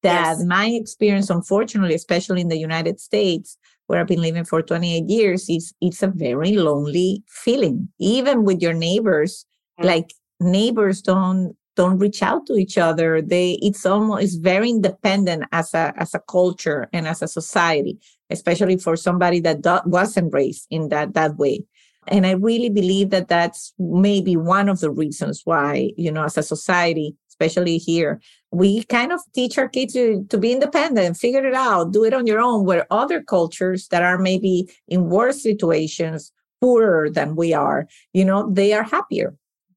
That 0.02 0.38
yes. 0.38 0.44
my 0.46 0.68
experience, 0.68 1.30
unfortunately, 1.30 1.96
especially 1.96 2.42
in 2.42 2.50
the 2.50 2.58
United 2.58 3.00
States, 3.00 3.58
where 3.88 4.00
I've 4.00 4.08
been 4.08 4.22
living 4.22 4.46
for 4.46 4.62
28 4.62 5.10
years, 5.10 5.50
is 5.50 5.74
it's 5.82 6.04
a 6.04 6.08
very 6.08 6.58
lonely 6.58 7.24
feeling. 7.28 7.90
Even 8.00 8.44
with 8.44 8.62
your 8.62 8.74
neighbors, 8.74 9.46
mm-hmm. 9.80 9.88
like 9.88 10.14
neighbors 10.40 11.02
don't 11.02 11.56
don't 11.76 11.98
reach 11.98 12.22
out 12.22 12.46
to 12.48 12.56
each 12.56 12.78
other. 12.78 13.22
They 13.22 13.60
it's 13.62 13.86
almost 13.86 14.24
it's 14.24 14.36
very 14.36 14.70
independent 14.70 15.46
as 15.52 15.74
a 15.74 15.94
as 15.98 16.14
a 16.14 16.20
culture 16.20 16.88
and 16.94 17.08
as 17.08 17.22
a 17.22 17.28
society 17.28 18.00
especially 18.34 18.78
for 18.78 18.96
somebody 18.96 19.40
that 19.40 19.62
do, 19.62 19.80
wasn't 19.86 20.34
raised 20.34 20.68
in 20.70 20.90
that 20.90 21.14
that 21.14 21.38
way. 21.38 21.64
And 22.08 22.28
i 22.28 22.32
really 22.32 22.70
believe 22.70 23.12
that 23.12 23.30
that's 23.30 23.74
maybe 23.80 24.36
one 24.36 24.68
of 24.68 24.82
the 24.82 24.92
reasons 24.92 25.42
why 25.46 25.92
you 25.96 26.12
know 26.12 26.26
as 26.26 26.38
a 26.38 26.44
society 26.44 27.16
especially 27.30 27.78
here 27.78 28.20
we 28.52 28.84
kind 28.84 29.14
of 29.14 29.22
teach 29.34 29.58
our 29.58 29.70
kids 29.70 29.94
to, 29.94 30.26
to 30.30 30.38
be 30.38 30.52
independent 30.52 31.16
figure 31.16 31.46
it 31.48 31.54
out 31.54 31.94
do 31.94 32.04
it 32.04 32.14
on 32.14 32.28
your 32.28 32.42
own 32.42 32.66
where 32.66 32.86
other 32.92 33.24
cultures 33.24 33.88
that 33.88 34.04
are 34.04 34.18
maybe 34.18 34.70
in 34.90 35.10
worse 35.10 35.42
situations 35.42 36.34
poorer 36.60 37.10
than 37.10 37.38
we 37.38 37.54
are 37.54 37.88
you 38.12 38.26
know 38.26 38.52
they 38.52 38.74
are 38.74 38.84
happier 38.84 39.34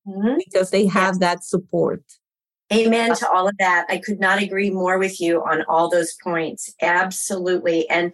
mm-hmm. 0.07 0.39
because 0.39 0.71
they 0.71 0.87
have 0.87 1.21
that 1.21 1.45
support. 1.45 2.03
Amen 2.73 3.15
to 3.15 3.31
all 3.31 3.47
of 3.47 3.57
that. 3.59 3.87
I 3.89 3.99
could 3.99 4.19
not 4.19 4.43
agree 4.43 4.71
more 4.71 4.99
with 4.99 5.21
you 5.21 5.43
on 5.45 5.63
all 5.69 5.89
those 5.89 6.15
points. 6.23 6.75
Absolutely. 6.83 7.89
And 7.89 8.13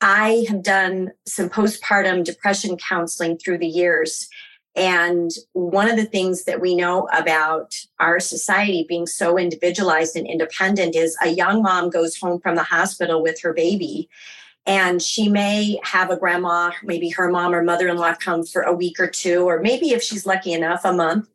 I 0.00 0.44
have 0.48 0.62
done 0.62 1.12
some 1.26 1.48
postpartum 1.48 2.22
depression 2.22 2.76
counseling 2.76 3.38
through 3.38 3.58
the 3.58 3.66
years. 3.66 4.28
And 4.76 5.30
one 5.54 5.88
of 5.88 5.96
the 5.96 6.04
things 6.04 6.44
that 6.44 6.60
we 6.60 6.76
know 6.76 7.08
about 7.12 7.74
our 7.98 8.20
society 8.20 8.84
being 8.88 9.06
so 9.06 9.38
individualized 9.38 10.16
and 10.16 10.26
independent 10.26 10.94
is 10.94 11.16
a 11.22 11.30
young 11.30 11.62
mom 11.62 11.90
goes 11.90 12.16
home 12.16 12.40
from 12.40 12.54
the 12.54 12.62
hospital 12.62 13.22
with 13.22 13.40
her 13.40 13.52
baby 13.52 14.08
and 14.68 15.00
she 15.00 15.28
may 15.30 15.80
have 15.82 16.10
a 16.10 16.16
grandma, 16.16 16.70
maybe 16.82 17.08
her 17.08 17.30
mom 17.30 17.54
or 17.54 17.64
mother 17.64 17.88
in 17.88 17.96
law 17.96 18.14
come 18.14 18.44
for 18.44 18.62
a 18.62 18.72
week 18.72 19.00
or 19.00 19.06
two, 19.06 19.48
or 19.48 19.60
maybe 19.60 19.92
if 19.92 20.02
she's 20.02 20.26
lucky 20.26 20.52
enough, 20.52 20.82
a 20.84 20.92
month. 20.92 21.26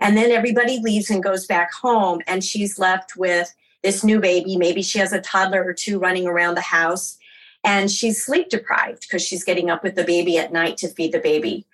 And 0.00 0.16
then 0.16 0.32
everybody 0.32 0.80
leaves 0.80 1.08
and 1.08 1.22
goes 1.22 1.46
back 1.46 1.72
home, 1.72 2.20
and 2.26 2.42
she's 2.42 2.80
left 2.80 3.16
with 3.16 3.54
this 3.84 4.02
new 4.02 4.18
baby. 4.18 4.56
Maybe 4.56 4.82
she 4.82 4.98
has 4.98 5.12
a 5.12 5.20
toddler 5.20 5.64
or 5.64 5.72
two 5.72 6.00
running 6.00 6.26
around 6.26 6.56
the 6.56 6.62
house, 6.62 7.16
and 7.62 7.88
she's 7.88 8.24
sleep 8.24 8.48
deprived 8.48 9.02
because 9.02 9.24
she's 9.24 9.44
getting 9.44 9.70
up 9.70 9.84
with 9.84 9.94
the 9.94 10.04
baby 10.04 10.36
at 10.36 10.52
night 10.52 10.76
to 10.78 10.88
feed 10.88 11.12
the 11.12 11.20
baby. 11.20 11.66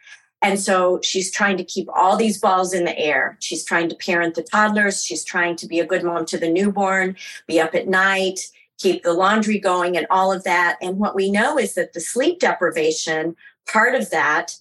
And 0.43 0.61
so 0.61 1.01
she's 1.03 1.33
trying 1.33 1.57
to 1.57 1.65
keep 1.65 1.89
all 1.95 2.19
these 2.19 2.39
balls 2.39 2.75
in 2.75 2.85
the 2.85 2.99
air. 2.99 3.39
She's 3.41 3.65
trying 3.65 3.89
to 3.89 3.97
parent 3.97 4.35
the 4.35 4.43
toddlers. 4.43 5.03
She's 5.03 5.25
trying 5.25 5.57
to 5.57 5.67
be 5.67 5.81
a 5.81 5.87
good 5.87 6.05
mom 6.05 6.27
to 6.27 6.37
the 6.37 6.51
newborn, 6.51 7.17
be 7.47 7.59
up 7.59 7.75
at 7.75 7.89
night, 7.89 8.41
keep 8.79 9.03
the 9.03 9.13
laundry 9.13 9.59
going 9.59 9.97
and 9.97 10.07
all 10.11 10.33
of 10.33 10.45
that. 10.45 10.77
And 10.83 10.99
what 10.99 11.15
we 11.15 11.31
know 11.31 11.59
is 11.59 11.75
that 11.75 11.93
the 11.93 12.01
sleep 12.01 12.41
deprivation, 12.41 13.37
part 13.67 13.95
of 13.95 14.11
that, 14.11 14.57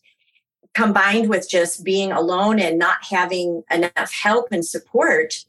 combined 0.74 1.30
with 1.30 1.50
just 1.50 1.84
being 1.84 2.12
alone 2.12 2.60
and 2.60 2.78
not 2.78 2.98
having 3.10 3.64
enough 3.72 4.14
help 4.14 4.48
and 4.52 4.66
support, 4.66 5.46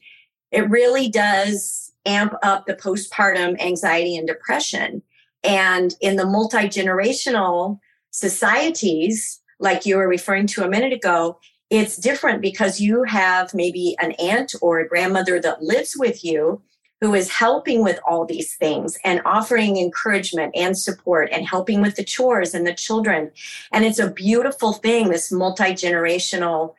it 0.51 0.71
really 0.71 1.09
does 1.09 1.93
amp 2.07 2.35
up 2.43 2.67
the 2.67 2.75
postpartum 2.75 3.61
anxiety 3.61 4.17
and 4.17 4.27
depression. 4.27 5.03
And 5.43 5.95
in 6.01 6.17
the 6.17 6.27
multi 6.27 6.69
generational 6.69 7.81
societies, 8.11 9.41
like 9.59 9.85
you 9.85 9.97
were 9.97 10.09
referring 10.09 10.47
to 10.49 10.65
a 10.65 10.69
minute 10.69 10.93
ago, 10.93 11.39
it's 11.71 11.97
different 11.97 12.41
because 12.41 12.81
you 12.81 13.03
have 13.05 13.53
maybe 13.53 13.97
an 14.01 14.13
aunt 14.13 14.55
or 14.63 14.79
a 14.79 14.89
grandmother 14.89 15.41
that 15.41 15.63
lives 15.63 15.97
with 15.99 16.25
you 16.25 16.63
who 17.01 17.15
is 17.15 17.31
helping 17.31 17.83
with 17.83 17.99
all 18.07 18.25
these 18.25 18.55
things 18.55 18.99
and 19.05 19.21
offering 19.25 19.77
encouragement 19.77 20.55
and 20.57 20.79
support 20.79 21.29
and 21.31 21.47
helping 21.47 21.83
with 21.83 21.97
the 21.97 22.05
chores 22.05 22.55
and 22.55 22.67
the 22.67 22.75
children. 22.75 23.31
And 23.73 23.85
it's 23.85 23.99
a 23.99 24.11
beautiful 24.11 24.73
thing, 24.73 25.11
this 25.11 25.31
multi 25.31 25.73
generational 25.73 26.75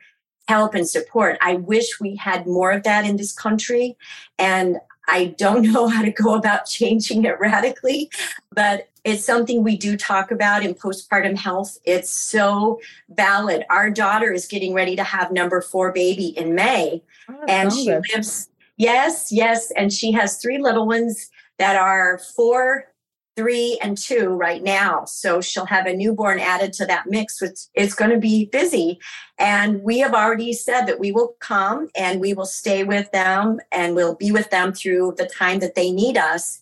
help 0.48 0.74
and 0.74 0.88
support. 0.88 1.38
I 1.40 1.54
wish 1.54 2.00
we 2.00 2.16
had 2.16 2.46
more 2.46 2.72
of 2.72 2.82
that 2.82 3.04
in 3.04 3.16
this 3.16 3.32
country. 3.32 3.96
And 4.38 4.78
I 5.06 5.34
don't 5.38 5.62
know 5.72 5.86
how 5.86 6.02
to 6.02 6.10
go 6.10 6.34
about 6.34 6.66
changing 6.66 7.24
it 7.24 7.38
radically, 7.38 8.10
but 8.52 8.88
it's 9.04 9.24
something 9.24 9.62
we 9.62 9.76
do 9.76 9.96
talk 9.96 10.30
about 10.30 10.64
in 10.64 10.74
postpartum 10.74 11.36
health. 11.36 11.78
It's 11.84 12.10
so 12.10 12.80
valid. 13.10 13.64
Our 13.70 13.88
daughter 13.90 14.32
is 14.32 14.46
getting 14.46 14.74
ready 14.74 14.96
to 14.96 15.04
have 15.04 15.32
number 15.32 15.60
four 15.60 15.92
baby 15.92 16.26
in 16.36 16.54
May, 16.54 17.02
oh, 17.28 17.44
and 17.48 17.72
she 17.72 17.90
lives 18.14 18.50
Yes, 18.78 19.32
yes. 19.32 19.72
And 19.72 19.92
she 19.92 20.12
has 20.12 20.38
three 20.38 20.58
little 20.58 20.86
ones 20.86 21.28
that 21.58 21.74
are 21.74 22.18
four, 22.36 22.92
three, 23.36 23.76
and 23.82 23.98
two 23.98 24.28
right 24.28 24.62
now. 24.62 25.04
So 25.04 25.40
she'll 25.40 25.66
have 25.66 25.86
a 25.86 25.94
newborn 25.94 26.38
added 26.38 26.72
to 26.74 26.86
that 26.86 27.08
mix, 27.08 27.42
which 27.42 27.58
is 27.74 27.94
going 27.94 28.12
to 28.12 28.18
be 28.18 28.46
busy. 28.46 29.00
And 29.36 29.82
we 29.82 29.98
have 29.98 30.14
already 30.14 30.52
said 30.52 30.86
that 30.86 31.00
we 31.00 31.10
will 31.10 31.34
come 31.40 31.88
and 31.96 32.20
we 32.20 32.34
will 32.34 32.46
stay 32.46 32.84
with 32.84 33.10
them 33.10 33.60
and 33.72 33.96
we'll 33.96 34.14
be 34.14 34.30
with 34.30 34.50
them 34.50 34.72
through 34.72 35.14
the 35.18 35.26
time 35.26 35.58
that 35.58 35.74
they 35.74 35.90
need 35.90 36.16
us. 36.16 36.60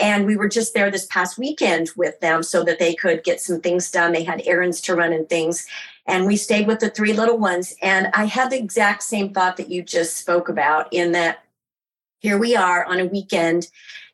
And 0.00 0.24
we 0.24 0.36
were 0.36 0.48
just 0.48 0.74
there 0.74 0.90
this 0.90 1.06
past 1.06 1.38
weekend 1.38 1.90
with 1.96 2.18
them 2.20 2.42
so 2.42 2.64
that 2.64 2.78
they 2.78 2.94
could 2.94 3.24
get 3.24 3.40
some 3.40 3.60
things 3.60 3.90
done. 3.90 4.12
They 4.12 4.22
had 4.22 4.42
errands 4.46 4.80
to 4.82 4.94
run 4.94 5.12
and 5.12 5.28
things. 5.28 5.66
And 6.06 6.24
we 6.26 6.36
stayed 6.36 6.66
with 6.66 6.78
the 6.78 6.88
three 6.88 7.12
little 7.12 7.36
ones. 7.36 7.74
And 7.82 8.08
I 8.14 8.24
had 8.24 8.50
the 8.50 8.58
exact 8.58 9.02
same 9.02 9.34
thought 9.34 9.56
that 9.58 9.70
you 9.70 9.82
just 9.82 10.16
spoke 10.16 10.48
about 10.48 10.90
in 10.92 11.12
that 11.12 11.42
here 12.18 12.38
we 12.38 12.56
are 12.56 12.84
on 12.84 13.00
a 13.00 13.06
weekend 13.06 13.68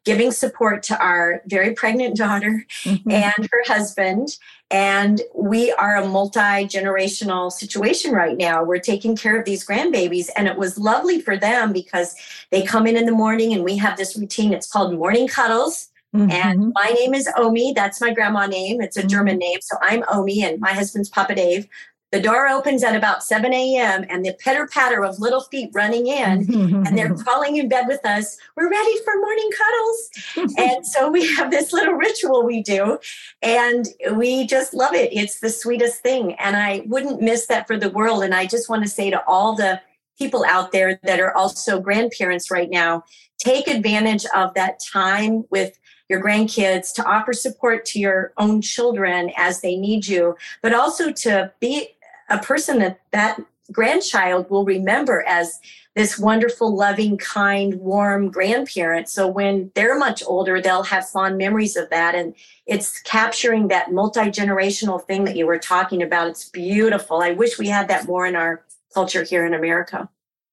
giving 0.05 0.31
support 0.31 0.83
to 0.83 0.99
our 1.03 1.43
very 1.47 1.73
pregnant 1.73 2.17
daughter 2.17 2.65
mm-hmm. 2.83 3.11
and 3.11 3.49
her 3.51 3.63
husband. 3.67 4.37
And 4.71 5.23
we 5.35 5.73
are 5.73 5.97
a 5.97 6.07
multi 6.07 6.67
generational 6.67 7.51
situation 7.51 8.13
right 8.13 8.37
now. 8.37 8.63
We're 8.63 8.79
taking 8.79 9.17
care 9.17 9.39
of 9.39 9.45
these 9.45 9.67
grandbabies. 9.67 10.29
And 10.37 10.47
it 10.47 10.57
was 10.57 10.79
lovely 10.79 11.21
for 11.21 11.37
them 11.37 11.73
because 11.73 12.15
they 12.51 12.63
come 12.63 12.87
in 12.87 12.97
in 12.97 13.07
the 13.07 13.13
morning 13.13 13.53
and 13.53 13.65
we 13.65 13.77
have 13.79 13.97
this 13.97 14.17
routine. 14.17 14.53
It's 14.53 14.71
called 14.71 14.95
morning 14.95 15.29
cuddles. 15.29 15.89
Mm-hmm. 16.15 16.31
And 16.31 16.73
my 16.75 16.91
name 16.91 17.15
is 17.15 17.29
Omi. 17.37 17.73
That's 17.75 18.01
my 18.01 18.13
grandma 18.13 18.47
name. 18.47 18.81
It's 18.81 18.97
a 18.97 19.01
mm-hmm. 19.01 19.09
German 19.09 19.39
name. 19.39 19.59
So 19.63 19.77
I'm 19.81 20.05
Omi 20.09 20.45
and 20.45 20.61
my 20.61 20.73
husband's 20.73 21.09
Papa 21.09 21.35
Dave. 21.35 21.67
The 22.15 22.21
door 22.21 22.47
opens 22.47 22.85
at 22.85 22.95
about 22.95 23.25
7 23.25 23.53
a.m. 23.53 24.05
and 24.09 24.25
the 24.25 24.35
pitter 24.35 24.69
patter 24.69 25.05
of 25.05 25.19
little 25.19 25.41
feet 25.41 25.71
running 25.75 26.07
in 26.07 26.47
and 26.87 26.97
they're 26.97 27.13
crawling 27.25 27.57
in 27.57 27.69
bed 27.69 27.89
with 27.89 28.07
us. 28.07 28.39
We're 28.55 28.71
ready 28.71 28.99
for 29.05 29.19
morning 29.19 29.51
cuddles. 29.59 30.55
and 30.57 30.87
so 30.87 31.11
we 31.11 31.27
have 31.35 31.51
this 31.51 31.73
little 31.73 31.95
ritual 31.95 32.45
we 32.45 32.63
do 32.63 33.01
and 33.43 33.89
we 34.13 34.47
just 34.47 34.75
love 34.75 34.95
it. 34.95 35.13
It's 35.13 35.41
the 35.41 35.51
sweetest 35.51 36.03
thing. 36.05 36.35
And 36.35 36.57
I 36.57 36.85
wouldn't 36.87 37.21
miss 37.21 37.47
that 37.47 37.67
for 37.67 37.77
the 37.77 37.91
world. 37.91 38.23
And 38.23 38.33
I 38.33 38.47
just 38.47 38.69
want 38.69 38.85
to 38.85 38.89
say 38.89 39.11
to 39.11 39.21
all 39.27 39.57
the 39.57 39.81
people 40.17 40.45
out 40.45 40.71
there 40.71 41.01
that 41.03 41.19
are 41.19 41.37
also 41.37 41.81
grandparents 41.81 42.49
right 42.49 42.71
now, 42.71 43.03
take 43.39 43.67
advantage 43.67 44.25
of 44.37 44.55
that 44.55 44.79
time 44.93 45.47
with 45.51 45.77
your 46.09 46.23
grandkids 46.23 46.95
to 46.95 47.05
offer 47.05 47.33
support 47.33 47.85
to 47.87 47.99
your 47.99 48.33
own 48.37 48.61
children 48.61 49.33
as 49.37 49.63
they 49.63 49.75
need 49.75 50.07
you, 50.07 50.37
but 50.63 50.73
also 50.73 51.11
to 51.11 51.51
be 51.59 51.89
a 52.29 52.39
person 52.39 52.79
that 52.79 53.01
that 53.13 53.41
grandchild 53.73 54.51
will 54.51 54.65
remember 54.65 55.25
as 55.27 55.59
this 55.95 56.19
wonderful, 56.19 56.75
loving, 56.75 57.17
kind, 57.17 57.75
warm 57.75 58.31
grandparent. 58.31 59.09
So 59.09 59.29
when 59.29 59.71
they're 59.75 59.99
much 59.99 60.23
older, 60.27 60.61
they'll 60.61 60.83
have 60.83 61.09
fond 61.09 61.39
memories 61.39 61.77
of 61.77 61.89
that. 61.91 62.15
And 62.15 62.35
it's 62.67 63.01
capturing 63.03 63.69
that 63.69 63.93
multi 63.93 64.21
generational 64.23 65.05
thing 65.05 65.25
that 65.25 65.37
you 65.37 65.47
were 65.47 65.59
talking 65.59 66.03
about. 66.03 66.29
It's 66.29 66.49
beautiful. 66.49 67.23
I 67.23 67.33
wish 67.33 67.59
we 67.59 67.69
had 67.69 67.89
that 67.89 68.07
more 68.07 68.27
in 68.27 68.35
our 68.37 68.65
culture 68.93 69.23
here 69.23 69.47
in 69.47 69.55
America. 69.55 70.09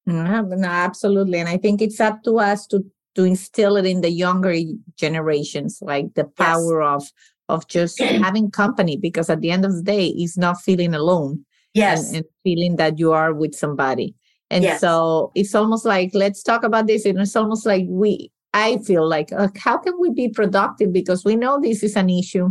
No, 0.05 0.41
no, 0.41 0.67
absolutely. 0.67 1.39
And 1.39 1.49
I 1.49 1.57
think 1.57 1.81
it's 1.81 1.99
up 1.99 2.23
to 2.23 2.39
us 2.39 2.67
to 2.67 2.85
to 3.15 3.25
instill 3.25 3.75
it 3.75 3.85
in 3.85 3.99
the 3.99 4.09
younger 4.09 4.55
generations, 4.95 5.79
like 5.81 6.13
the 6.13 6.23
power 6.23 6.81
yes. 6.81 7.11
of 7.49 7.57
of 7.57 7.67
just 7.67 7.99
having 7.99 8.51
company, 8.51 8.95
because 8.95 9.29
at 9.29 9.41
the 9.41 9.51
end 9.51 9.65
of 9.65 9.75
the 9.75 9.81
day, 9.81 10.07
it's 10.07 10.37
not 10.37 10.61
feeling 10.61 10.93
alone 10.93 11.45
yes 11.73 12.07
and, 12.07 12.17
and 12.17 12.25
feeling 12.43 12.75
that 12.75 12.99
you 12.99 13.11
are 13.11 13.33
with 13.33 13.53
somebody 13.55 14.15
and 14.49 14.63
yes. 14.63 14.81
so 14.81 15.31
it's 15.35 15.55
almost 15.55 15.85
like 15.85 16.11
let's 16.13 16.43
talk 16.43 16.63
about 16.63 16.87
this 16.87 17.05
and 17.05 17.19
it's 17.19 17.35
almost 17.35 17.65
like 17.65 17.85
we 17.87 18.31
i 18.53 18.77
feel 18.79 19.07
like 19.07 19.31
uh, 19.33 19.47
how 19.57 19.77
can 19.77 19.93
we 19.99 20.11
be 20.11 20.27
productive 20.27 20.91
because 20.91 21.23
we 21.23 21.35
know 21.35 21.59
this 21.59 21.83
is 21.83 21.95
an 21.95 22.09
issue 22.09 22.49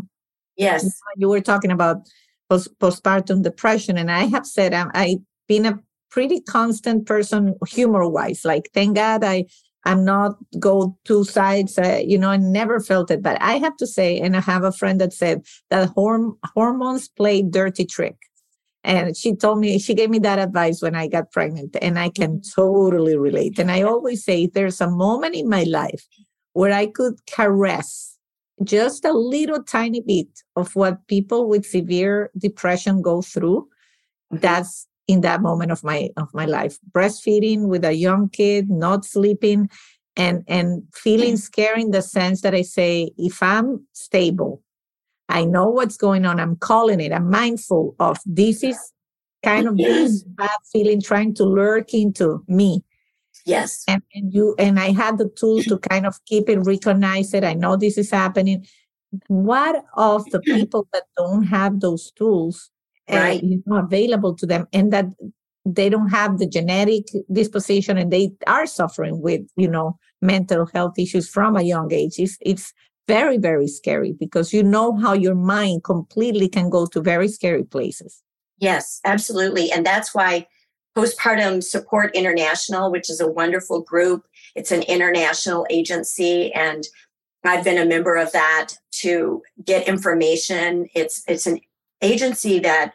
yes 0.57 1.01
you 1.17 1.29
were 1.29 1.41
talking 1.41 1.71
about 1.71 2.09
post- 2.49 2.79
postpartum 2.79 3.43
depression 3.43 3.99
and 3.99 4.11
i 4.11 4.25
have 4.25 4.47
said 4.47 4.73
um, 4.75 4.91
i've 4.95 5.19
been 5.49 5.67
a 5.67 5.79
pretty 6.11 6.41
constant 6.41 7.07
person 7.07 7.55
humor 7.69 8.09
wise 8.09 8.45
like 8.45 8.71
thank 8.75 8.97
god 8.97 9.23
i 9.23 9.45
I'm 9.85 10.05
not 10.05 10.37
go 10.59 10.97
two 11.05 11.25
sides. 11.25 11.79
Uh, 11.79 12.03
you 12.05 12.19
know, 12.19 12.31
I 12.31 12.37
never 12.37 12.81
felt 12.81 13.11
it, 13.11 13.23
but 13.23 13.41
I 13.41 13.55
have 13.55 13.77
to 13.79 13.87
say, 13.87 14.19
and 14.21 14.37
I 14.37 14.41
have 14.41 14.63
a 14.63 14.73
friend 14.73 15.01
that 15.01 15.13
said 15.13 15.47
that 15.71 15.95
horm- 15.95 16.37
hormones 16.55 17.09
play 17.09 17.43
dirty 17.43 17.87
trick. 17.87 18.17
And 18.83 19.17
she 19.17 19.35
told 19.35 19.59
me, 19.59 19.79
she 19.79 19.95
gave 19.95 20.09
me 20.09 20.19
that 20.21 20.39
advice 20.39 20.81
when 20.81 20.95
I 20.95 21.07
got 21.07 21.33
pregnant, 21.33 21.77
and 21.83 21.99
I 21.99 22.09
can 22.09 22.39
mm-hmm. 22.39 22.61
totally 22.61 23.17
relate. 23.17 23.59
And 23.59 23.71
I 23.71 23.83
always 23.83 24.25
say, 24.25 24.47
there's 24.47 24.81
a 24.81 24.91
moment 24.91 25.35
in 25.35 25.49
my 25.49 25.65
life 25.65 26.07
where 26.53 26.73
I 26.73 26.87
could 26.87 27.15
caress 27.27 28.17
just 28.65 29.05
a 29.05 29.13
little 29.13 29.63
tiny 29.63 30.01
bit 30.01 30.29
of 30.57 30.75
what 30.77 31.07
people 31.07 31.49
with 31.49 31.67
severe 31.67 32.31
depression 32.37 33.03
go 33.03 33.23
through. 33.23 33.69
Mm-hmm. 34.33 34.39
That's 34.39 34.87
in 35.11 35.23
that 35.23 35.43
moment 35.43 35.73
of 35.73 35.83
my 35.83 36.09
of 36.17 36.33
my 36.33 36.47
life 36.47 36.79
breastfeeding 36.93 37.67
with 37.67 37.85
a 37.85 37.95
young 37.95 38.29
kid 38.29 38.71
not 38.71 39.05
sleeping 39.05 39.69
and 40.17 40.45
and 40.47 40.85
feeling 40.95 41.35
mm. 41.35 41.39
scared 41.39 41.81
in 41.81 41.91
the 41.91 42.01
sense 42.01 42.43
that 42.43 42.55
i 42.55 42.63
say 42.63 43.11
if 43.19 43.43
i'm 43.43 43.85
stable 43.93 44.63
i 45.31 45.45
know 45.45 45.69
what's 45.69 45.97
going 45.97 46.27
on. 46.27 46.41
I'm 46.41 46.57
calling 46.57 47.01
it. 47.01 47.13
I'm 47.13 47.31
mindful 47.31 47.95
of 47.99 48.19
this 48.27 48.63
is 48.63 48.79
kind 49.43 49.67
of 49.67 49.77
this 49.77 50.23
bad 50.23 50.51
feeling 50.73 51.01
trying 51.01 51.35
to 51.35 51.45
lurk 51.45 51.95
into 51.95 52.45
me. 52.47 52.85
Yes. 53.47 53.85
And, 53.89 54.03
and 54.15 54.33
you 54.35 54.55
and 54.59 54.79
i 54.79 54.93
had 54.93 55.19
the 55.19 55.29
tools 55.31 55.65
to 55.67 55.79
kind 55.79 56.07
of 56.07 56.23
keep 56.27 56.49
it 56.49 56.59
recognize 56.59 57.33
it. 57.35 57.45
I 57.45 57.55
know 57.55 57.77
this 57.77 57.97
is 57.97 58.11
happening. 58.11 58.67
What 59.29 59.85
of 59.95 60.25
the 60.31 60.41
people 60.45 60.89
that 60.93 61.05
don't 61.17 61.45
have 61.45 61.81
those 61.81 62.11
tools 62.13 62.71
eh, 63.09 63.19
right. 63.19 63.43
you 63.43 63.63
know, 63.67 63.77
available 63.77 64.35
to 64.37 64.47
them 64.47 64.67
and 64.73 64.93
that 64.93 65.07
they 65.67 65.89
don't 65.89 66.09
have 66.09 66.39
the 66.39 66.47
genetic 66.47 67.05
disposition 67.33 67.99
and 67.99 68.11
they 68.11 68.31
are 68.47 68.67
suffering 68.67 69.21
with 69.21 69.43
you 69.57 69.69
know 69.69 69.99
mental 70.23 70.67
health 70.75 70.99
issues 70.99 71.29
from 71.29 71.57
a 71.57 71.63
young 71.63 71.93
age? 71.93 72.15
It's, 72.19 72.37
it's 72.41 72.73
very 73.11 73.39
very 73.39 73.67
scary 73.69 74.13
because 74.13 74.53
you 74.53 74.63
know 74.63 74.97
how 74.97 75.13
your 75.13 75.35
mind 75.35 75.85
completely 75.85 76.49
can 76.49 76.71
go 76.71 76.87
to 76.87 77.01
very 77.01 77.29
scary 77.29 77.65
places. 77.65 78.23
Yes 78.59 79.01
absolutely. 79.05 79.71
And 79.71 79.85
that's 79.85 80.15
why 80.15 80.47
postpartum 80.97 81.63
support 81.63 82.15
international 82.15 82.91
which 82.91 83.09
is 83.09 83.21
a 83.21 83.31
wonderful 83.31 83.81
group 83.81 84.27
it's 84.57 84.73
an 84.73 84.83
international 84.83 85.65
agency 85.71 86.53
and 86.53 86.89
i've 87.45 87.63
been 87.63 87.79
a 87.79 87.87
member 87.87 88.17
of 88.17 88.33
that 88.33 88.73
to 89.01 89.43
get 89.65 89.89
information. 89.89 90.89
It's 90.95 91.23
it's 91.27 91.47
an 91.47 91.61
agency 92.03 92.59
that 92.61 92.95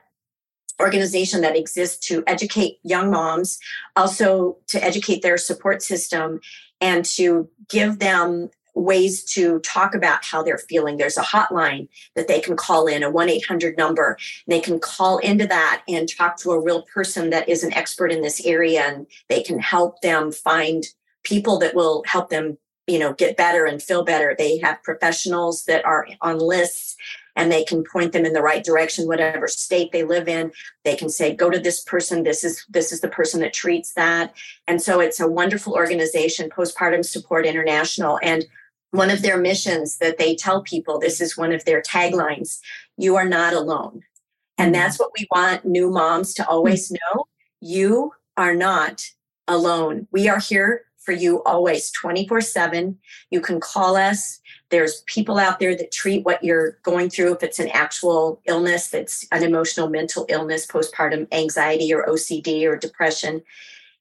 organization 0.82 1.41
that 1.41 1.56
exists 1.56 2.06
to 2.08 2.23
educate 2.28 2.80
young 2.84 3.10
moms, 3.10 3.58
also 3.95 4.58
to 4.67 4.84
educate 4.84 5.21
their 5.21 5.38
support 5.38 5.82
system 5.82 6.41
and 6.82 7.06
to 7.06 7.49
give 7.69 7.99
them 7.99 8.49
ways 8.76 9.24
to 9.24 9.60
talk 9.60 9.96
about 9.96 10.24
how 10.24 10.44
they're 10.44 10.58
feeling. 10.58 10.98
There's 10.98 11.18
a 11.18 11.22
hotline 11.22 11.88
that 12.16 12.28
they 12.28 12.40
can 12.40 12.56
call 12.56 12.88
in, 12.88 13.04
a 13.04 13.10
1 13.10 13.30
800 13.30 13.78
number. 13.78 14.18
They 14.48 14.60
can 14.60 14.80
call 14.80 15.18
into 15.20 15.48
that 15.48 15.84
and 15.88 16.08
talk 16.08 16.38
to 16.38 16.52
a 16.52 16.62
real 16.62 16.84
person 16.84 17.30
that 17.32 17.50
is 17.50 17.64
an 17.64 17.74
expert 17.74 18.12
in 18.12 18.22
this 18.22 18.46
area, 18.46 18.82
and 18.82 19.08
they 19.30 19.42
can 19.42 19.60
help 19.60 20.02
them 20.02 20.32
find 20.32 20.84
people 21.24 21.58
that 21.60 21.74
will 21.74 22.04
help 22.06 22.30
them 22.30 22.58
you 22.88 23.00
know 23.00 23.14
get 23.14 23.38
better 23.38 23.66
and 23.66 23.82
feel 23.82 24.04
better. 24.04 24.36
They 24.38 24.60
have 24.60 24.84
professionals 24.84 25.66
that 25.66 25.86
are 25.86 26.08
on 26.22 26.38
lists 26.38 26.96
and 27.36 27.52
they 27.52 27.64
can 27.64 27.84
point 27.84 28.14
them 28.14 28.26
in 28.26 28.34
the 28.34 28.42
right 28.42 28.64
direction 28.64 29.08
whatever 29.08 29.48
state 29.48 29.92
they 29.92 30.04
live 30.04 30.28
in. 30.28 30.52
They 30.84 30.96
can 30.96 31.10
say 31.10 31.36
go 31.36 31.50
to 31.50 31.60
this 31.60 31.82
person. 31.84 32.24
This 32.24 32.44
is 32.44 32.66
this 32.70 32.92
is 32.92 33.02
the 33.02 33.10
person 33.10 33.42
that 33.42 33.54
treats 33.54 33.94
that. 33.94 34.34
And 34.68 34.82
so 34.82 35.00
it's 35.00 35.20
a 35.20 35.28
wonderful 35.28 35.74
organization 35.74 36.50
postpartum 36.50 37.04
support 37.04 37.46
international. 37.46 38.20
And 38.24 38.46
one 38.96 39.10
of 39.10 39.22
their 39.22 39.38
missions 39.38 39.98
that 39.98 40.18
they 40.18 40.36
tell 40.36 40.62
people 40.62 41.00
this 41.00 41.22
is 41.22 41.38
one 41.38 41.52
of 41.52 41.66
their 41.66 41.82
taglines 41.82 42.60
you 42.98 43.16
are 43.16 43.28
not 43.28 43.54
alone. 43.54 44.04
And 44.58 44.74
mm-hmm. 44.74 44.82
that's 44.82 45.00
what 45.00 45.12
we 45.18 45.28
want 45.32 45.66
new 45.66 45.90
moms 45.90 46.34
to 46.36 46.48
always 46.48 46.92
know. 46.92 47.26
You 47.62 48.14
are 48.38 48.56
not 48.56 49.04
alone. 49.48 50.08
We 50.12 50.28
are 50.28 50.40
here 50.40 50.86
for 50.98 51.12
you 51.12 51.44
always 51.44 51.92
24 51.92 52.42
7 52.42 52.98
you 53.30 53.40
can 53.40 53.60
call 53.60 53.96
us. 53.96 54.40
There's 54.70 55.04
people 55.06 55.38
out 55.38 55.60
there 55.60 55.76
that 55.76 55.92
treat 55.92 56.26
what 56.26 56.44
you're 56.44 56.80
going 56.82 57.12
through 57.12 57.36
if 57.36 57.44
it's 57.44 57.60
an 57.60 57.70
actual 57.70 58.42
illness 58.46 58.88
that's 58.88 59.28
an 59.32 59.44
emotional 59.44 59.88
mental 59.88 60.26
illness 60.30 60.66
postpartum 60.66 61.28
anxiety 61.32 61.94
or 61.94 62.06
ocd 62.08 62.64
or 62.64 62.76
depression. 62.76 63.44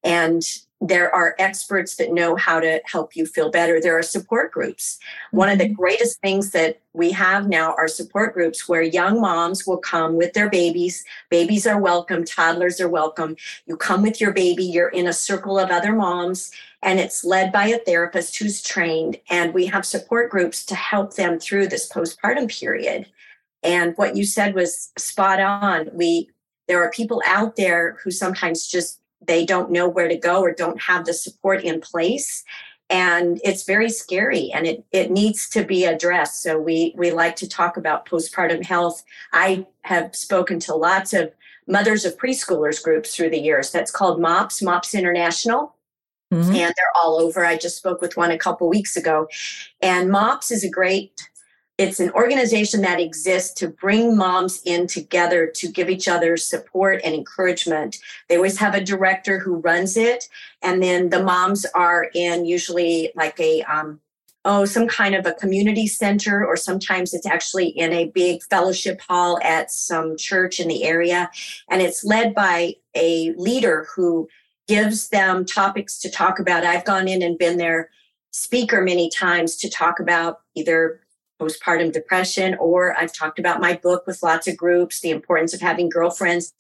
And 0.03 0.43
there 0.81 1.15
are 1.15 1.35
experts 1.39 1.97
that 1.97 2.13
know 2.13 2.37
how 2.37 2.61
to 2.61 2.81
help 2.85 3.17
you 3.17 3.27
feel 3.27 3.51
better. 3.51 3.81
There 3.81 3.99
are 3.99 4.03
support 4.03 4.53
groups. 4.53 4.99
One 5.31 5.49
of 5.49 5.59
the 5.59 5.65
mm-hmm. 5.65 5.75
greatest 5.75 6.21
things 6.21 6.51
that 6.51 6.81
we 6.93 7.11
have 7.13 7.49
now 7.49 7.75
are 7.75 7.89
support 7.89 8.35
groups 8.35 8.69
where 8.69 8.83
young 8.83 9.21
moms 9.21 9.67
will 9.67 9.79
come 9.79 10.17
with 10.17 10.33
their 10.33 10.51
babies. 10.51 11.05
Babies 11.31 11.67
are 11.67 11.81
welcome, 11.81 12.25
toddlers 12.25 12.81
are 12.81 12.89
welcome. 12.89 13.37
You 13.67 13.77
come 13.77 14.03
with 14.03 14.21
your 14.21 14.33
baby, 14.33 14.65
you're 14.65 14.89
in 14.89 15.07
a 15.07 15.13
circle 15.13 15.59
of 15.59 15.71
other 15.71 15.93
moms, 15.93 16.51
and 16.83 17.01
it's 17.01 17.25
led 17.25 17.51
by 17.51 17.67
a 17.67 17.79
therapist 17.79 18.37
who's 18.37 18.63
trained. 18.63 19.19
And 19.31 19.55
we 19.55 19.67
have 19.67 19.87
support 19.87 20.31
groups 20.31 20.65
to 20.67 20.75
help 20.75 21.15
them 21.15 21.39
through 21.39 21.69
this 21.69 21.91
postpartum 21.91 22.49
period. 22.49 23.07
And 23.63 23.97
what 23.97 24.17
you 24.17 24.27
said 24.27 24.55
was 24.55 24.93
spot 24.99 25.41
on. 25.41 25.89
We 25.93 26.31
there 26.67 26.83
are 26.83 26.91
people 26.91 27.23
out 27.27 27.57
there 27.57 27.99
who 28.03 28.11
sometimes 28.11 28.67
just 28.67 29.01
they 29.27 29.45
don't 29.45 29.71
know 29.71 29.89
where 29.89 30.09
to 30.09 30.17
go 30.17 30.41
or 30.41 30.53
don't 30.53 30.81
have 30.81 31.05
the 31.05 31.15
support 31.15 31.63
in 31.63 31.81
place. 31.81 32.45
And 32.91 33.41
it's 33.43 33.65
very 33.65 33.89
scary 33.89 34.51
and 34.53 34.67
it, 34.67 34.85
it 34.93 35.11
needs 35.11 35.49
to 35.51 35.65
be 35.65 35.85
addressed. 35.85 36.43
So 36.43 36.59
we 36.59 36.95
we 36.97 37.11
like 37.11 37.37
to 37.37 37.49
talk 37.49 37.77
about 37.77 38.07
postpartum 38.07 38.65
health. 38.65 39.03
I 39.33 39.67
have 39.83 40.15
spoken 40.15 40.61
to 40.61 40.75
lots 40.75 41.13
of 41.15 41.33
mothers 41.67 42.05
of 42.05 42.19
preschoolers 42.19 42.83
groups 42.83 43.15
through 43.15 43.31
the 43.31 43.41
years. 43.41 43.71
That's 43.71 43.91
called 43.91 44.21
mops 44.21 44.63
mops 44.63 44.95
international. 44.95 45.75
Mm-hmm. 46.33 46.51
and 46.51 46.75
they're 46.77 46.97
all 46.97 47.21
over. 47.21 47.45
I 47.45 47.57
just 47.57 47.77
spoke 47.77 48.01
with 48.01 48.17
one 48.17 48.33
a 48.33 48.39
couple 48.39 48.69
weeks 48.69 48.97
ago. 48.97 49.29
And 49.81 50.11
mops 50.11 50.51
is 50.51 50.65
a 50.65 50.71
great 50.71 51.29
it's 51.77 51.99
an 51.99 52.11
organization 52.13 52.83
that 52.83 53.01
exists 53.01 53.53
to 53.55 53.69
bring 53.69 54.17
moms 54.17 54.63
in 54.65 54.87
together 54.87 55.51
to 55.57 55.69
give 55.69 55.91
each 55.91 56.07
other 56.07 56.37
support 56.37 57.01
and 57.05 57.15
encouragement. 57.15 57.99
They 58.29 58.37
always 58.37 58.59
have 58.59 58.75
a 58.75 58.85
director 58.85 59.41
who 59.41 59.57
runs 59.57 59.97
it, 59.97 60.29
and 60.63 60.83
then 60.83 61.11
the 61.11 61.23
moms 61.23 61.67
are 61.75 62.11
in 62.15 62.45
usually 62.45 63.11
like 63.17 63.39
a 63.41 63.63
um, 63.63 64.01
oh 64.45 64.65
some 64.65 64.87
kind 64.87 65.17
of 65.17 65.27
a 65.27 65.33
community 65.33 65.89
center, 65.89 66.47
or 66.47 66.57
sometimes 66.57 67.13
it's 67.13 67.27
actually 67.27 67.69
in 67.69 67.93
a 67.93 68.07
big 68.11 68.43
fellowship 68.45 69.01
hall 69.01 69.41
at 69.43 69.73
some 69.73 70.17
church 70.17 70.61
in 70.61 70.69
the 70.69 70.85
area, 70.85 71.29
and 71.69 71.83
it's 71.83 72.05
led 72.05 72.37
by 72.37 72.77
a 72.95 73.33
leader 73.37 73.89
who 73.97 74.29
gives 74.69 75.09
them 75.09 75.45
topics 75.45 75.99
to 75.99 76.11
talk 76.11 76.39
about. 76.39 76.65
I've 76.65 76.85
gone 76.85 77.09
in 77.09 77.21
and 77.21 77.37
been 77.37 77.59
their 77.59 77.91
speaker 78.31 78.81
many 78.81 79.11
times 79.11 79.57
to 79.57 79.69
talk 79.69 80.01
about 80.01 80.41
either 80.55 81.01
postpartum 81.41 81.93
depression, 81.93 82.55
or 82.61 82.97
I've 82.99 83.13
talked 83.13 83.39
about 83.39 83.61
my 83.61 83.75
book 83.75 84.07
with 84.07 84.23
lots 84.23 84.47
of 84.47 84.57
groups, 84.57 85.01
the 85.01 85.11
importance 85.11 85.53
of 85.53 85.61
having 85.61 85.89
girlfriends. 85.89 86.53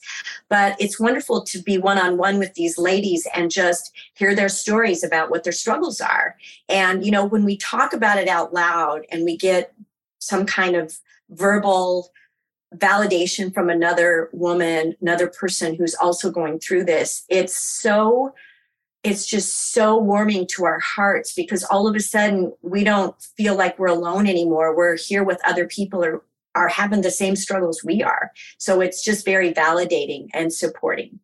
But 0.49 0.77
it's 0.81 1.01
wonderful 1.01 1.43
to 1.45 1.63
be 1.63 1.79
one 1.79 1.99
on 1.99 2.17
one 2.17 2.39
with 2.39 2.55
these 2.55 2.77
ladies 2.79 3.27
and 3.35 3.51
just 3.51 3.93
hear 4.15 4.35
their 4.35 4.49
stories 4.49 5.05
about 5.05 5.31
what 5.31 5.45
their 5.45 5.53
struggles 5.53 6.01
are. 6.01 6.37
And, 6.69 7.05
you 7.05 7.11
know, 7.11 7.25
when 7.25 7.45
we 7.45 7.57
talk 7.57 7.93
about 7.93 8.19
it 8.19 8.29
out 8.29 8.53
loud 8.53 9.03
and 9.11 9.25
we 9.25 9.37
get 9.37 9.75
some 10.19 10.47
kind 10.47 10.75
of 10.75 10.99
verbal 11.31 12.11
validation 12.75 13.55
from 13.55 13.71
another 13.71 14.29
woman, 14.33 14.97
another 15.01 15.29
person 15.29 15.75
who's 15.75 15.95
also 15.95 16.31
going 16.31 16.59
through 16.59 16.85
this, 16.85 17.25
it's 17.29 17.57
so 17.57 18.35
it's 19.05 19.27
just 19.27 19.73
so 19.73 19.97
warming 19.99 20.47
to 20.57 20.65
our 20.65 20.81
hearts 20.81 21.35
because 21.35 21.63
all 21.65 21.87
of 21.87 21.95
a 21.95 22.01
sudden 22.01 22.53
we 22.63 22.83
don't 22.83 23.15
feel 23.37 23.55
like 23.55 23.79
we're 23.79 23.87
alone 23.89 24.27
anymore. 24.27 24.75
We're 24.75 24.97
here 24.97 25.23
with 25.23 25.39
other 25.45 25.67
people 25.67 26.03
or 26.03 26.25
are 26.55 26.69
having 26.69 27.03
the 27.03 27.11
same 27.11 27.37
struggles 27.37 27.85
we 27.85 28.03
are. 28.03 28.31
So 28.59 28.81
it's 28.81 29.05
just 29.05 29.25
very 29.25 29.53
validating 29.53 30.29
and 30.33 30.53
supporting. 30.53 31.21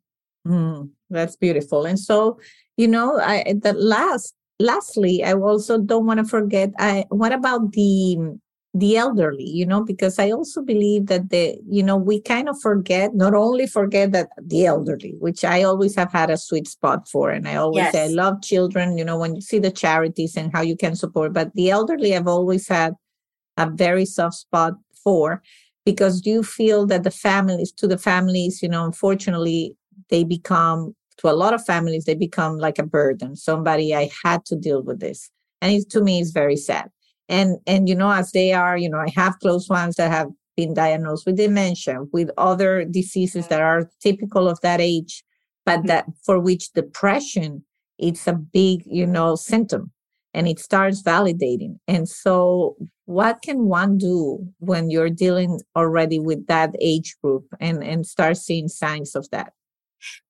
Mm, 0.47 0.91
that's 1.09 1.37
beautiful. 1.37 1.87
And 1.87 1.99
so, 1.99 2.39
you 2.77 2.89
know, 2.89 3.19
I 3.19 3.55
the 3.63 3.73
last 3.73 4.35
lastly, 4.59 5.25
I 5.25 5.33
also 5.33 5.79
don't 5.79 6.07
want 6.07 6.21
to 6.21 6.27
forget 6.27 6.71
I 6.79 7.07
what 7.09 7.33
about 7.33 7.73
the 7.73 8.39
the 8.73 8.97
elderly 8.97 9.49
you 9.49 9.67
know 9.67 9.83
because 9.83 10.19
i 10.19 10.31
also 10.31 10.63
believe 10.63 11.07
that 11.07 11.31
the 11.31 11.59
you 11.69 11.83
know 11.83 11.97
we 11.97 12.21
kind 12.21 12.49
of 12.49 12.61
forget 12.61 13.15
not 13.15 13.35
only 13.35 13.67
forget 13.67 14.13
that 14.13 14.29
the 14.41 14.65
elderly 14.65 15.17
which 15.19 15.45
i 15.45 15.63
always 15.65 15.97
have 15.97 16.13
had 16.13 16.31
a 16.31 16.37
sweet 16.37 16.69
spot 16.69 17.09
for 17.09 17.31
and 17.31 17.49
i 17.49 17.57
always 17.57 17.83
yes. 17.83 17.93
say 17.93 18.05
i 18.05 18.09
love 18.09 18.41
children 18.43 18.97
you 18.97 19.05
know 19.05 19.19
when 19.19 19.35
you 19.35 19.41
see 19.41 19.59
the 19.59 19.73
charities 19.73 20.37
and 20.37 20.53
how 20.53 20.61
you 20.61 20.77
can 20.77 20.95
support 20.95 21.33
but 21.33 21.53
the 21.55 21.69
elderly 21.69 22.15
i've 22.15 22.29
always 22.29 22.69
had 22.69 22.95
a 23.57 23.69
very 23.69 24.05
soft 24.05 24.37
spot 24.37 24.75
for 25.03 25.43
because 25.85 26.25
you 26.25 26.45
feel 26.45 26.87
that 26.87 27.03
the 27.03 27.11
families 27.11 27.73
to 27.73 27.89
the 27.89 27.99
families 27.99 28.63
you 28.63 28.69
know 28.69 28.85
unfortunately 28.85 29.75
they 30.11 30.23
become 30.23 30.95
to 31.21 31.31
a 31.31 31.33
lot 31.33 31.55
of 31.55 31.65
families, 31.65 32.05
they 32.05 32.15
become 32.15 32.57
like 32.57 32.79
a 32.79 32.87
burden. 32.87 33.37
Somebody 33.37 33.95
I 33.95 34.11
had 34.25 34.45
to 34.47 34.57
deal 34.57 34.83
with 34.83 35.01
this. 35.01 35.31
And 35.61 35.73
it, 35.73 35.91
to 35.91 36.01
me, 36.01 36.21
it's 36.21 36.31
very 36.31 36.57
sad. 36.57 36.91
And 37.31 37.59
and 37.67 37.89
you 37.89 37.95
know, 37.95 38.11
as 38.11 38.33
they 38.33 38.53
are, 38.53 38.77
you 38.77 38.91
know, 38.91 38.99
I 38.99 39.09
have 39.17 39.39
close 39.39 39.69
ones 39.71 39.95
that 39.97 40.11
have 40.11 40.29
been 40.57 40.75
diagnosed 40.75 41.25
with 41.25 41.37
dementia, 41.37 42.03
with 42.13 42.31
other 42.37 42.85
diseases 42.85 43.47
that 43.49 43.63
are 43.63 43.89
typical 44.03 44.49
of 44.49 44.61
that 44.61 44.81
age, 44.81 45.25
but 45.65 45.79
mm-hmm. 45.79 45.87
that 45.87 46.07
for 46.27 46.39
which 46.39 46.73
depression 46.73 47.65
it's 47.99 48.27
a 48.27 48.33
big, 48.33 48.83
you 48.87 49.07
know, 49.07 49.37
symptom 49.37 49.93
and 50.35 50.49
it 50.49 50.59
starts 50.59 51.03
validating. 51.03 51.77
And 51.87 52.09
so 52.09 52.77
what 53.07 53.43
can 53.43 53.67
one 53.67 53.99
do 53.99 54.47
when 54.59 54.91
you're 54.91 55.11
dealing 55.11 55.61
already 55.77 56.19
with 56.19 56.47
that 56.47 56.75
age 56.81 57.17
group 57.23 57.47
and, 57.61 57.83
and 57.83 58.07
start 58.07 58.37
seeing 58.37 58.69
signs 58.69 59.15
of 59.15 59.29
that? 59.31 59.53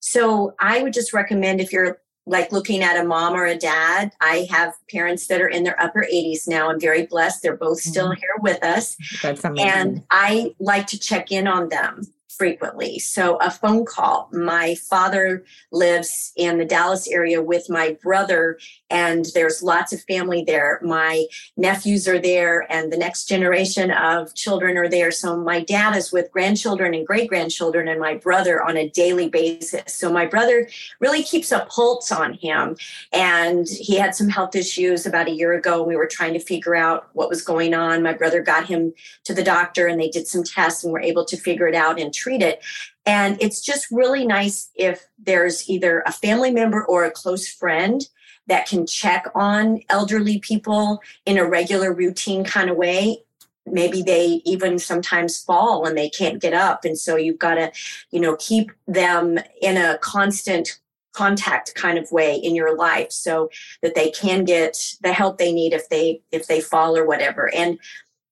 So 0.00 0.54
I 0.58 0.82
would 0.82 0.92
just 0.92 1.12
recommend 1.12 1.60
if 1.60 1.72
you're 1.72 1.98
like 2.30 2.52
looking 2.52 2.82
at 2.82 2.96
a 2.96 3.04
mom 3.04 3.34
or 3.34 3.44
a 3.44 3.56
dad. 3.56 4.12
I 4.20 4.46
have 4.50 4.74
parents 4.90 5.26
that 5.26 5.40
are 5.40 5.48
in 5.48 5.64
their 5.64 5.80
upper 5.82 6.06
80s 6.10 6.46
now. 6.46 6.70
I'm 6.70 6.80
very 6.80 7.06
blessed. 7.06 7.42
They're 7.42 7.56
both 7.56 7.80
still 7.80 8.10
mm-hmm. 8.10 8.20
here 8.20 8.36
with 8.40 8.64
us. 8.64 8.96
That's 9.20 9.44
amazing. 9.44 9.70
And 9.70 10.02
I 10.10 10.54
like 10.60 10.86
to 10.88 10.98
check 10.98 11.32
in 11.32 11.48
on 11.48 11.68
them 11.68 12.02
frequently. 12.28 12.98
So 12.98 13.36
a 13.36 13.50
phone 13.50 13.84
call. 13.84 14.30
My 14.32 14.74
father 14.76 15.44
lives 15.72 16.32
in 16.36 16.56
the 16.56 16.64
Dallas 16.64 17.06
area 17.08 17.42
with 17.42 17.68
my 17.68 17.98
brother, 18.02 18.58
and 18.90 19.26
there's 19.34 19.62
lots 19.62 19.92
of 19.92 20.02
family 20.02 20.44
there. 20.44 20.80
My 20.82 21.26
nephews 21.56 22.08
are 22.08 22.18
there, 22.18 22.70
and 22.70 22.92
the 22.92 22.96
next 22.96 23.26
generation 23.26 23.90
of 23.90 24.34
children 24.34 24.76
are 24.76 24.88
there. 24.88 25.10
So 25.10 25.36
my 25.36 25.60
dad 25.60 25.96
is 25.96 26.12
with 26.12 26.32
grandchildren 26.32 26.94
and 26.94 27.06
great 27.06 27.28
grandchildren, 27.28 27.88
and 27.88 28.00
my 28.00 28.14
brother 28.14 28.62
on 28.62 28.76
a 28.76 28.88
daily 28.90 29.28
basis. 29.28 29.94
So 29.94 30.12
my 30.12 30.26
brother 30.26 30.68
really 30.98 31.22
keeps 31.22 31.52
a 31.52 31.66
pulse 31.70 32.10
on 32.10 32.34
him. 32.34 32.76
And 33.12 33.68
he 33.68 33.96
had 33.96 34.14
some 34.14 34.28
health 34.28 34.56
issues 34.56 35.06
about 35.06 35.28
a 35.28 35.32
year 35.32 35.52
ago. 35.52 35.82
We 35.82 35.96
were 35.96 36.06
trying 36.06 36.32
to 36.34 36.40
figure 36.40 36.74
out 36.74 37.08
what 37.12 37.28
was 37.28 37.42
going 37.42 37.74
on. 37.74 38.02
My 38.02 38.12
brother 38.12 38.42
got 38.42 38.66
him 38.66 38.92
to 39.24 39.34
the 39.34 39.44
doctor, 39.44 39.86
and 39.86 40.00
they 40.00 40.08
did 40.08 40.26
some 40.26 40.44
tests 40.44 40.82
and 40.82 40.92
were 40.92 41.00
able 41.00 41.24
to 41.26 41.36
figure 41.36 41.68
it 41.68 41.74
out 41.74 42.00
and 42.00 42.12
treat 42.12 42.42
it. 42.42 42.62
And 43.06 43.38
it's 43.40 43.60
just 43.60 43.90
really 43.90 44.26
nice 44.26 44.70
if 44.74 45.06
there's 45.18 45.68
either 45.68 46.02
a 46.06 46.12
family 46.12 46.50
member 46.50 46.84
or 46.84 47.04
a 47.04 47.10
close 47.10 47.48
friend 47.48 48.06
that 48.50 48.66
can 48.68 48.84
check 48.84 49.26
on 49.34 49.80
elderly 49.88 50.38
people 50.40 51.00
in 51.24 51.38
a 51.38 51.48
regular 51.48 51.94
routine 51.94 52.44
kind 52.44 52.68
of 52.68 52.76
way 52.76 53.22
maybe 53.66 54.02
they 54.02 54.42
even 54.44 54.78
sometimes 54.78 55.42
fall 55.42 55.86
and 55.86 55.96
they 55.96 56.08
can't 56.08 56.42
get 56.42 56.52
up 56.52 56.84
and 56.84 56.98
so 56.98 57.16
you've 57.16 57.38
got 57.38 57.54
to 57.54 57.70
you 58.10 58.20
know 58.20 58.36
keep 58.36 58.70
them 58.86 59.38
in 59.62 59.76
a 59.76 59.96
constant 59.98 60.80
contact 61.12 61.74
kind 61.74 61.98
of 61.98 62.10
way 62.12 62.36
in 62.36 62.54
your 62.54 62.76
life 62.76 63.10
so 63.10 63.50
that 63.82 63.94
they 63.94 64.10
can 64.10 64.44
get 64.44 64.94
the 65.02 65.12
help 65.12 65.38
they 65.38 65.52
need 65.52 65.72
if 65.72 65.88
they 65.88 66.20
if 66.32 66.46
they 66.46 66.60
fall 66.60 66.96
or 66.96 67.06
whatever 67.06 67.52
and 67.54 67.78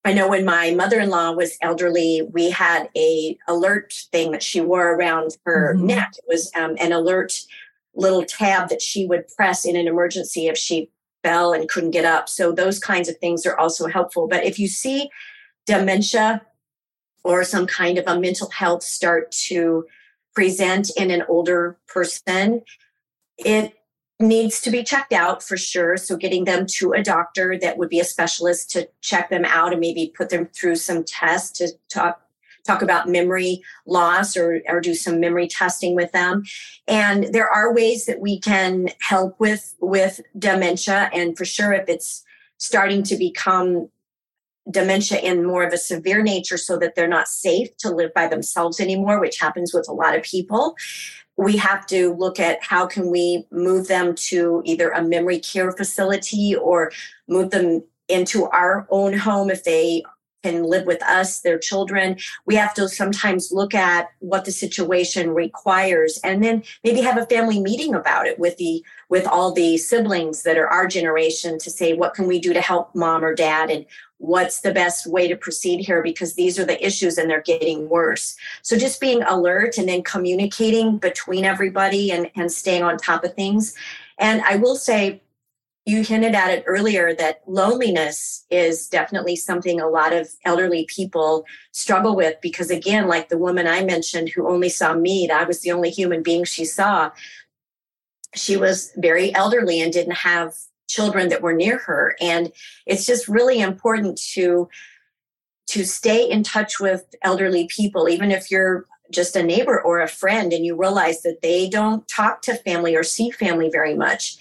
I 0.04 0.14
know 0.14 0.28
when 0.28 0.44
my 0.44 0.70
mother-in-law 0.70 1.32
was 1.32 1.58
elderly, 1.60 2.22
we 2.32 2.50
had 2.50 2.88
a 2.96 3.36
alert 3.46 3.92
thing 4.10 4.30
that 4.30 4.42
she 4.42 4.60
wore 4.60 4.94
around 4.94 5.36
her 5.44 5.74
mm-hmm. 5.74 5.86
neck. 5.86 6.14
It 6.16 6.24
was 6.26 6.50
um, 6.54 6.76
an 6.78 6.92
alert 6.92 7.38
little 7.98 8.24
tab 8.24 8.68
that 8.68 8.80
she 8.80 9.06
would 9.06 9.28
press 9.36 9.64
in 9.64 9.76
an 9.76 9.88
emergency 9.88 10.46
if 10.46 10.56
she 10.56 10.90
fell 11.22 11.52
and 11.52 11.68
couldn't 11.68 11.90
get 11.90 12.04
up. 12.04 12.28
So 12.28 12.52
those 12.52 12.78
kinds 12.78 13.08
of 13.08 13.18
things 13.18 13.44
are 13.44 13.58
also 13.58 13.88
helpful. 13.88 14.28
But 14.28 14.44
if 14.44 14.58
you 14.58 14.68
see 14.68 15.10
dementia 15.66 16.42
or 17.24 17.44
some 17.44 17.66
kind 17.66 17.98
of 17.98 18.04
a 18.06 18.18
mental 18.18 18.48
health 18.50 18.82
start 18.82 19.32
to 19.32 19.84
present 20.34 20.90
in 20.96 21.10
an 21.10 21.24
older 21.28 21.76
person, 21.88 22.62
it 23.36 23.74
needs 24.20 24.60
to 24.60 24.70
be 24.70 24.82
checked 24.82 25.12
out 25.12 25.42
for 25.42 25.56
sure. 25.56 25.96
So 25.96 26.16
getting 26.16 26.44
them 26.44 26.66
to 26.78 26.92
a 26.92 27.02
doctor 27.02 27.58
that 27.58 27.78
would 27.78 27.88
be 27.88 28.00
a 28.00 28.04
specialist 28.04 28.70
to 28.70 28.88
check 29.00 29.30
them 29.30 29.44
out 29.44 29.72
and 29.72 29.80
maybe 29.80 30.12
put 30.16 30.30
them 30.30 30.46
through 30.46 30.76
some 30.76 31.04
tests 31.04 31.58
to 31.58 31.68
talk 31.88 32.20
talk 32.66 32.82
about 32.82 33.08
memory 33.08 33.62
loss 33.86 34.36
or, 34.36 34.60
or 34.68 34.80
do 34.80 34.94
some 34.94 35.20
memory 35.20 35.48
testing 35.48 35.94
with 35.94 36.12
them. 36.12 36.42
And 36.86 37.32
there 37.32 37.48
are 37.48 37.74
ways 37.74 38.06
that 38.06 38.20
we 38.20 38.40
can 38.40 38.88
help 39.00 39.38
with 39.40 39.74
with 39.80 40.20
dementia. 40.38 41.10
And 41.12 41.36
for 41.36 41.44
sure 41.44 41.72
if 41.72 41.88
it's 41.88 42.24
starting 42.58 43.02
to 43.04 43.16
become 43.16 43.88
dementia 44.70 45.18
in 45.20 45.46
more 45.46 45.64
of 45.64 45.72
a 45.72 45.78
severe 45.78 46.22
nature 46.22 46.58
so 46.58 46.78
that 46.78 46.94
they're 46.94 47.08
not 47.08 47.28
safe 47.28 47.74
to 47.78 47.90
live 47.90 48.12
by 48.12 48.26
themselves 48.26 48.80
anymore 48.80 49.18
which 49.18 49.38
happens 49.38 49.72
with 49.72 49.88
a 49.88 49.92
lot 49.92 50.14
of 50.14 50.22
people 50.22 50.76
we 51.38 51.56
have 51.56 51.86
to 51.86 52.14
look 52.14 52.40
at 52.40 52.62
how 52.62 52.84
can 52.84 53.10
we 53.10 53.46
move 53.50 53.86
them 53.86 54.14
to 54.14 54.60
either 54.66 54.90
a 54.90 55.02
memory 55.02 55.38
care 55.38 55.72
facility 55.72 56.54
or 56.54 56.90
move 57.28 57.50
them 57.50 57.82
into 58.08 58.46
our 58.46 58.86
own 58.90 59.16
home 59.16 59.48
if 59.48 59.64
they 59.64 60.02
can 60.48 60.64
live 60.64 60.86
with 60.86 61.02
us 61.02 61.40
their 61.40 61.58
children. 61.58 62.16
We 62.46 62.54
have 62.56 62.74
to 62.74 62.88
sometimes 62.88 63.52
look 63.52 63.74
at 63.74 64.10
what 64.20 64.44
the 64.44 64.52
situation 64.52 65.30
requires 65.30 66.18
and 66.24 66.42
then 66.42 66.62
maybe 66.84 67.00
have 67.02 67.18
a 67.18 67.26
family 67.26 67.60
meeting 67.60 67.94
about 67.94 68.26
it 68.26 68.38
with 68.38 68.56
the 68.56 68.84
with 69.08 69.26
all 69.26 69.52
the 69.52 69.76
siblings 69.78 70.42
that 70.42 70.58
are 70.58 70.68
our 70.68 70.86
generation 70.86 71.58
to 71.58 71.70
say 71.70 71.94
what 71.94 72.14
can 72.14 72.26
we 72.26 72.38
do 72.38 72.52
to 72.52 72.60
help 72.60 72.94
mom 72.94 73.24
or 73.24 73.34
dad 73.34 73.70
and 73.70 73.86
what's 74.18 74.60
the 74.62 74.72
best 74.72 75.06
way 75.06 75.28
to 75.28 75.36
proceed 75.36 75.84
here? 75.84 76.02
Because 76.02 76.34
these 76.34 76.58
are 76.58 76.64
the 76.64 76.84
issues 76.84 77.18
and 77.18 77.30
they're 77.30 77.40
getting 77.40 77.88
worse. 77.88 78.36
So 78.62 78.76
just 78.76 79.00
being 79.00 79.22
alert 79.22 79.78
and 79.78 79.88
then 79.88 80.02
communicating 80.02 80.98
between 80.98 81.44
everybody 81.44 82.10
and, 82.10 82.28
and 82.34 82.50
staying 82.50 82.82
on 82.82 82.96
top 82.96 83.22
of 83.24 83.34
things. 83.34 83.74
And 84.18 84.42
i 84.42 84.56
will 84.56 84.74
say 84.74 85.22
you 85.88 86.02
hinted 86.02 86.34
at 86.34 86.50
it 86.50 86.64
earlier 86.66 87.14
that 87.14 87.40
loneliness 87.46 88.44
is 88.50 88.88
definitely 88.88 89.34
something 89.34 89.80
a 89.80 89.88
lot 89.88 90.12
of 90.12 90.28
elderly 90.44 90.84
people 90.84 91.46
struggle 91.72 92.14
with 92.14 92.36
because 92.42 92.70
again 92.70 93.08
like 93.08 93.30
the 93.30 93.38
woman 93.38 93.66
i 93.66 93.82
mentioned 93.82 94.28
who 94.28 94.46
only 94.46 94.68
saw 94.68 94.92
me 94.92 95.26
that 95.26 95.40
i 95.40 95.44
was 95.44 95.60
the 95.60 95.72
only 95.72 95.90
human 95.90 96.22
being 96.22 96.44
she 96.44 96.64
saw. 96.64 97.10
She 98.34 98.58
was 98.58 98.92
very 98.96 99.34
elderly 99.34 99.80
and 99.80 99.90
didn't 99.90 100.16
have 100.16 100.54
children 100.86 101.30
that 101.30 101.42
were 101.42 101.54
near 101.54 101.78
her. 101.78 102.14
And 102.20 102.52
it's 102.86 103.06
just 103.06 103.28
really 103.28 103.60
important 103.60 104.20
to 104.34 104.68
to 105.68 105.84
stay 105.84 106.28
in 106.28 106.42
touch 106.42 106.80
with 106.80 107.14
elderly 107.22 107.66
people 107.66 108.08
even 108.08 108.30
if 108.30 108.50
you're 108.50 108.86
just 109.10 109.36
a 109.36 109.42
neighbor 109.42 109.80
or 109.80 110.00
a 110.00 110.08
friend 110.08 110.52
and 110.52 110.64
you 110.64 110.74
realize 110.74 111.22
that 111.22 111.42
they 111.42 111.68
don't 111.68 112.06
talk 112.08 112.42
to 112.42 112.54
family 112.54 112.94
or 112.94 113.02
see 113.02 113.30
family 113.30 113.68
very 113.70 113.94
much 113.94 114.38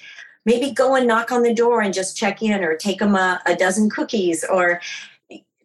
maybe 0.48 0.72
go 0.72 0.96
and 0.96 1.06
knock 1.06 1.32
on 1.32 1.44
the 1.44 1.54
door 1.54 1.82
and 1.82 1.94
just 1.94 2.18
check 2.18 2.42
in 2.42 2.64
or 2.64 2.76
take 2.76 3.00
them 3.00 3.14
a, 3.14 3.40
a 3.46 3.56
dozen 3.56 3.90
cookies 3.90 4.44
or 4.46 4.82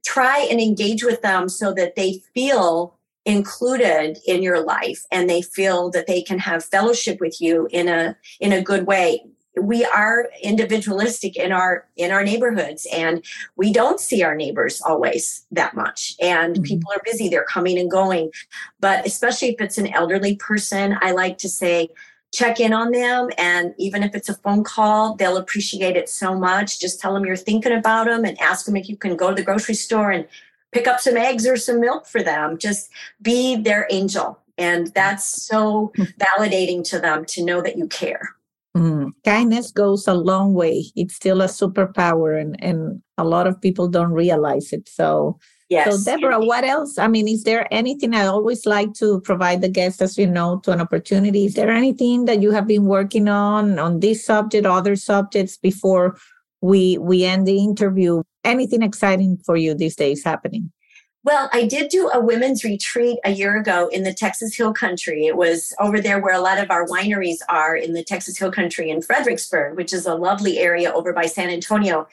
try 0.04 0.46
and 0.50 0.60
engage 0.60 1.04
with 1.04 1.22
them 1.22 1.48
so 1.48 1.72
that 1.72 1.94
they 1.94 2.20
feel 2.34 2.98
included 3.24 4.18
in 4.26 4.42
your 4.42 4.62
life 4.62 5.04
and 5.12 5.30
they 5.30 5.40
feel 5.40 5.88
that 5.90 6.08
they 6.08 6.20
can 6.20 6.40
have 6.40 6.64
fellowship 6.64 7.20
with 7.20 7.40
you 7.40 7.68
in 7.70 7.86
a 7.88 8.16
in 8.40 8.52
a 8.52 8.60
good 8.60 8.84
way 8.84 9.24
we 9.60 9.84
are 9.84 10.28
individualistic 10.42 11.36
in 11.36 11.52
our 11.52 11.86
in 11.96 12.10
our 12.10 12.24
neighborhoods 12.24 12.86
and 12.92 13.24
we 13.54 13.72
don't 13.72 14.00
see 14.00 14.22
our 14.24 14.34
neighbors 14.34 14.80
always 14.80 15.46
that 15.52 15.76
much 15.76 16.16
and 16.20 16.54
mm-hmm. 16.54 16.64
people 16.64 16.90
are 16.92 17.02
busy 17.04 17.28
they're 17.28 17.44
coming 17.44 17.78
and 17.78 17.90
going 17.90 18.30
but 18.80 19.06
especially 19.06 19.50
if 19.50 19.60
it's 19.60 19.78
an 19.78 19.92
elderly 19.92 20.34
person 20.36 20.96
i 21.00 21.12
like 21.12 21.38
to 21.38 21.48
say 21.48 21.88
check 22.32 22.60
in 22.60 22.72
on 22.72 22.92
them 22.92 23.28
and 23.38 23.74
even 23.78 24.02
if 24.02 24.14
it's 24.14 24.28
a 24.28 24.34
phone 24.34 24.64
call 24.64 25.14
they'll 25.16 25.36
appreciate 25.36 25.96
it 25.96 26.08
so 26.08 26.34
much 26.34 26.80
just 26.80 27.00
tell 27.00 27.12
them 27.14 27.24
you're 27.24 27.36
thinking 27.36 27.72
about 27.72 28.06
them 28.06 28.24
and 28.24 28.40
ask 28.40 28.66
them 28.66 28.76
if 28.76 28.88
you 28.88 28.96
can 28.96 29.16
go 29.16 29.28
to 29.30 29.34
the 29.34 29.42
grocery 29.42 29.74
store 29.74 30.10
and 30.10 30.26
pick 30.72 30.86
up 30.86 30.98
some 30.98 31.16
eggs 31.16 31.46
or 31.46 31.56
some 31.56 31.80
milk 31.80 32.06
for 32.06 32.22
them 32.22 32.56
just 32.58 32.90
be 33.20 33.56
their 33.56 33.86
angel 33.90 34.38
and 34.56 34.88
that's 34.88 35.24
so 35.24 35.92
validating 36.18 36.82
to 36.82 36.98
them 36.98 37.24
to 37.24 37.44
know 37.44 37.60
that 37.60 37.76
you 37.76 37.86
care 37.86 38.34
Mm. 38.76 39.10
Kindness 39.24 39.70
goes 39.70 40.08
a 40.08 40.14
long 40.14 40.54
way. 40.54 40.86
It's 40.96 41.14
still 41.14 41.42
a 41.42 41.46
superpower, 41.46 42.40
and, 42.40 42.56
and 42.64 43.02
a 43.18 43.24
lot 43.24 43.46
of 43.46 43.60
people 43.60 43.88
don't 43.88 44.12
realize 44.12 44.72
it. 44.72 44.88
So, 44.88 45.38
yes. 45.72 46.04
So, 46.04 46.10
Deborah, 46.10 46.44
what 46.44 46.64
else? 46.64 46.98
I 46.98 47.08
mean, 47.08 47.26
is 47.26 47.44
there 47.44 47.66
anything 47.70 48.14
I 48.14 48.26
always 48.26 48.66
like 48.66 48.92
to 48.94 49.20
provide 49.20 49.60
the 49.60 49.68
guests, 49.68 50.00
as 50.00 50.18
you 50.18 50.26
know, 50.26 50.60
to 50.60 50.72
an 50.72 50.80
opportunity? 50.80 51.46
Is 51.46 51.54
there 51.54 51.70
anything 51.70 52.26
that 52.26 52.40
you 52.42 52.50
have 52.50 52.66
been 52.66 52.84
working 52.84 53.28
on 53.28 53.78
on 53.78 54.00
this 54.00 54.24
subject, 54.24 54.66
other 54.66 54.96
subjects 54.96 55.56
before 55.56 56.16
we 56.60 56.98
we 56.98 57.24
end 57.24 57.46
the 57.46 57.58
interview? 57.58 58.22
Anything 58.44 58.82
exciting 58.82 59.38
for 59.38 59.56
you 59.56 59.74
these 59.74 59.96
days 59.96 60.22
happening? 60.24 60.70
Well, 61.24 61.48
I 61.52 61.66
did 61.66 61.88
do 61.88 62.10
a 62.12 62.20
women's 62.20 62.64
retreat 62.64 63.18
a 63.24 63.30
year 63.30 63.56
ago 63.56 63.88
in 63.92 64.02
the 64.02 64.12
Texas 64.12 64.56
Hill 64.56 64.72
Country. 64.72 65.26
It 65.26 65.36
was 65.36 65.72
over 65.78 66.00
there 66.00 66.20
where 66.20 66.34
a 66.34 66.40
lot 66.40 66.58
of 66.58 66.68
our 66.72 66.84
wineries 66.84 67.38
are 67.48 67.76
in 67.76 67.92
the 67.92 68.02
Texas 68.02 68.36
Hill 68.36 68.50
Country 68.50 68.90
in 68.90 69.02
Fredericksburg, 69.02 69.76
which 69.76 69.92
is 69.92 70.04
a 70.04 70.16
lovely 70.16 70.58
area 70.58 70.92
over 70.92 71.12
by 71.12 71.26
San 71.26 71.48
Antonio. 71.48 72.08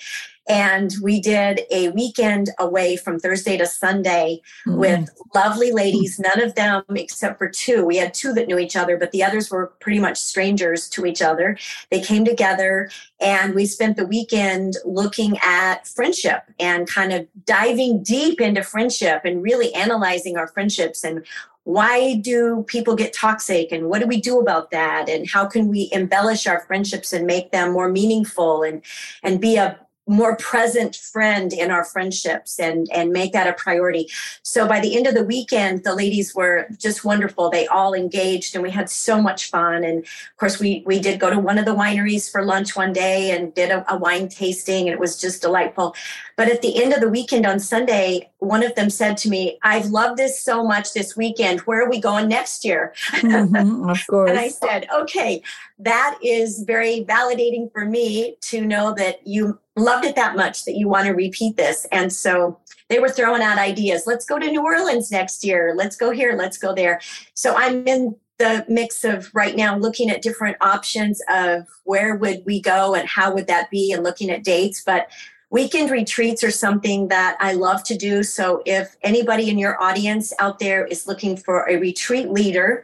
And 0.50 0.92
we 1.04 1.22
did 1.22 1.62
a 1.70 1.90
weekend 1.90 2.50
away 2.58 2.98
from 2.98 3.20
Thursday 3.20 3.56
to 3.58 3.68
Sunday 3.68 4.42
mm-hmm. 4.68 4.80
with 4.80 5.10
lovely 5.36 5.72
ladies, 5.72 6.20
none 6.20 6.42
of 6.42 6.56
them 6.56 6.84
except 6.96 7.38
for 7.38 7.48
two. 7.48 7.86
We 7.86 7.98
had 7.98 8.16
two 8.16 8.34
that 8.34 8.48
knew 8.48 8.58
each 8.58 8.76
other, 8.76 8.98
but 8.98 9.12
the 9.12 9.24
others 9.24 9.52
were 9.52 9.68
pretty 9.80 10.00
much 10.00 10.18
strangers 10.18 10.90
to 10.90 11.06
each 11.06 11.22
other. 11.22 11.56
They 11.92 12.02
came 12.02 12.26
together 12.26 12.90
and 13.20 13.54
we 13.54 13.68
spent 13.68 13.96
the 13.96 14.08
weekend 14.08 14.78
looking 14.86 15.38
at 15.44 15.88
friendship 15.88 16.44
and 16.60 16.88
kind 16.88 17.14
of 17.14 17.28
diving 17.46 18.02
deep 18.02 18.42
into 18.42 18.64
friendship 18.64 19.22
and 19.26 19.44
really 19.44 19.74
analyzing 19.76 20.36
our 20.36 20.48
friendships 20.48 21.04
and 21.04 21.24
why 21.66 22.16
do 22.16 22.64
people 22.68 22.96
get 22.96 23.14
toxic 23.14 23.72
and 23.72 23.90
what 23.90 24.00
do 24.02 24.08
we 24.08 24.20
do 24.20 24.40
about 24.40 24.72
that 24.72 25.08
and 25.08 25.30
how 25.30 25.46
can 25.46 25.68
we 25.68 25.88
embellish 25.92 26.48
our 26.48 26.62
friendships 26.62 27.14
and 27.14 27.28
make 27.28 27.52
them 27.52 27.72
more 27.72 27.90
meaningful 27.90 28.64
and 28.64 28.82
and 29.22 29.40
be 29.40 29.56
a 29.56 29.78
more 30.10 30.36
present 30.38 30.96
friend 30.96 31.54
in 31.54 31.70
our 31.70 31.86
friendships 31.86 32.60
and 32.60 32.90
and 32.92 33.12
make 33.12 33.32
that 33.32 33.46
a 33.46 33.54
priority 33.54 34.10
so 34.42 34.68
by 34.68 34.80
the 34.80 34.98
end 34.98 35.06
of 35.06 35.14
the 35.14 35.24
weekend 35.24 35.84
the 35.84 35.94
ladies 35.94 36.34
were 36.34 36.68
just 36.80 37.06
wonderful 37.06 37.52
they 37.52 37.68
all 37.68 37.94
engaged 37.94 38.56
and 38.56 38.64
we 38.64 38.72
had 38.72 38.90
so 38.90 39.22
much 39.22 39.52
fun 39.52 39.84
and 39.84 40.00
of 40.00 40.38
course 40.38 40.60
we 40.60 40.82
we 40.88 41.00
did 41.00 41.20
go 41.20 41.30
to 41.30 41.38
one 41.38 41.60
of 41.60 41.66
the 41.66 41.76
wineries 41.76 42.30
for 42.30 42.44
lunch 42.44 42.76
one 42.76 42.92
day 42.92 43.30
and 43.30 43.54
did 43.54 43.70
a, 43.70 43.86
a 43.94 43.96
wine 43.96 44.28
tasting 44.28 44.88
and 44.88 44.94
it 44.96 45.00
was 45.00 45.16
just 45.16 45.44
delightful 45.44 45.96
but 46.40 46.48
at 46.48 46.62
the 46.62 46.82
end 46.82 46.94
of 46.94 47.02
the 47.02 47.10
weekend 47.10 47.46
on 47.46 47.60
Sunday, 47.60 48.32
one 48.38 48.64
of 48.64 48.74
them 48.76 48.90
said 48.90 49.18
to 49.18 49.30
me, 49.30 49.60
I've 49.62 49.88
loved 49.88 50.18
this 50.18 50.42
so 50.42 50.64
much 50.64 50.94
this 50.94 51.18
weekend. 51.18 51.60
Where 51.62 51.84
are 51.84 51.90
we 51.90 52.00
going 52.00 52.30
next 52.30 52.64
year? 52.64 52.94
Mm-hmm, 53.12 53.90
of 53.90 54.08
course. 54.08 54.30
and 54.30 54.40
I 54.40 54.48
said, 54.48 54.88
okay, 54.90 55.44
that 55.80 56.18
is 56.24 56.64
very 56.64 57.04
validating 57.04 57.70
for 57.74 57.84
me 57.84 58.38
to 58.44 58.64
know 58.66 58.94
that 58.94 59.28
you 59.28 59.60
loved 59.80 60.06
it 60.06 60.16
that 60.16 60.36
much 60.36 60.66
that 60.66 60.76
you 60.76 60.88
want 60.88 61.08
to 61.08 61.14
repeat 61.14 61.58
this. 61.58 61.86
And 61.92 62.12
so 62.12 62.60
they 62.90 63.00
were 63.00 63.10
throwing 63.10 63.42
out 63.42 63.58
ideas. 63.58 64.04
Let's 64.06 64.26
go 64.26 64.40
to 64.40 64.50
New 64.50 64.64
Orleans 64.64 65.12
next 65.12 65.44
year. 65.44 65.74
Let's 65.76 65.96
go 65.96 66.12
here. 66.12 66.34
Let's 66.36 66.58
go 66.58 66.74
there. 66.74 67.00
So 67.34 67.56
I'm 67.56 67.88
in 67.88 68.16
the 68.40 68.66
mix 68.70 69.04
of 69.04 69.30
right 69.34 69.56
now 69.56 69.78
looking 69.78 70.10
at 70.10 70.22
different 70.22 70.58
options 70.62 71.22
of 71.30 71.68
where 71.84 72.16
would 72.16 72.44
we 72.46 72.62
go 72.62 72.96
and 72.96 73.08
how 73.08 73.34
would 73.34 73.48
that 73.48 73.70
be 73.70 73.92
and 73.92 74.04
looking 74.04 74.30
at 74.30 74.44
dates. 74.44 74.82
But 74.84 75.10
Weekend 75.52 75.90
retreats 75.90 76.44
are 76.44 76.52
something 76.52 77.08
that 77.08 77.36
I 77.40 77.54
love 77.54 77.84
to 77.86 77.98
do. 77.98 78.22
So 78.22 78.62
if 78.68 78.96
anybody 79.02 79.50
in 79.50 79.58
your 79.58 79.82
audience 79.82 80.32
out 80.38 80.60
there 80.60 80.86
is 80.86 81.08
looking 81.08 81.36
for 81.36 81.68
a 81.68 81.78
retreat 81.78 82.30
leader, 82.30 82.84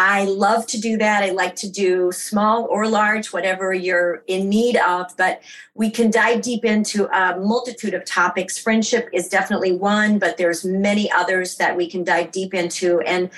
I 0.00 0.26
love 0.26 0.64
to 0.68 0.80
do 0.80 0.96
that. 0.98 1.24
I 1.24 1.30
like 1.30 1.56
to 1.56 1.68
do 1.68 2.12
small 2.12 2.68
or 2.70 2.86
large, 2.86 3.32
whatever 3.32 3.74
you're 3.74 4.22
in 4.28 4.48
need 4.48 4.76
of, 4.76 5.08
but 5.16 5.42
we 5.74 5.90
can 5.90 6.08
dive 6.08 6.40
deep 6.40 6.64
into 6.64 7.08
a 7.08 7.36
multitude 7.36 7.94
of 7.94 8.04
topics. 8.04 8.56
Friendship 8.56 9.08
is 9.12 9.28
definitely 9.28 9.72
one, 9.72 10.20
but 10.20 10.36
there's 10.36 10.64
many 10.64 11.10
others 11.10 11.56
that 11.56 11.76
we 11.76 11.90
can 11.90 12.04
dive 12.04 12.30
deep 12.30 12.54
into. 12.54 13.00
And 13.00 13.28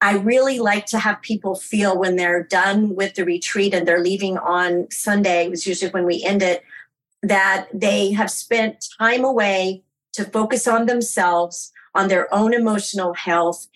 I 0.00 0.16
really 0.16 0.58
like 0.58 0.86
to 0.86 0.98
have 0.98 1.22
people 1.22 1.54
feel 1.54 1.96
when 1.96 2.16
they're 2.16 2.42
done 2.42 2.96
with 2.96 3.14
the 3.14 3.24
retreat 3.24 3.72
and 3.72 3.86
they're 3.86 4.02
leaving 4.02 4.36
on 4.36 4.90
Sunday, 4.90 5.46
it 5.46 5.50
was 5.50 5.64
usually 5.64 5.92
when 5.92 6.06
we 6.06 6.24
end 6.24 6.42
it, 6.42 6.64
that 7.22 7.68
they 7.72 8.10
have 8.10 8.32
spent 8.32 8.84
time 8.98 9.24
away 9.24 9.84
to 10.14 10.24
focus 10.24 10.66
on 10.66 10.86
themselves, 10.86 11.70
on 11.94 12.08
their 12.08 12.32
own 12.34 12.52
emotional 12.52 13.14
health, 13.14 13.68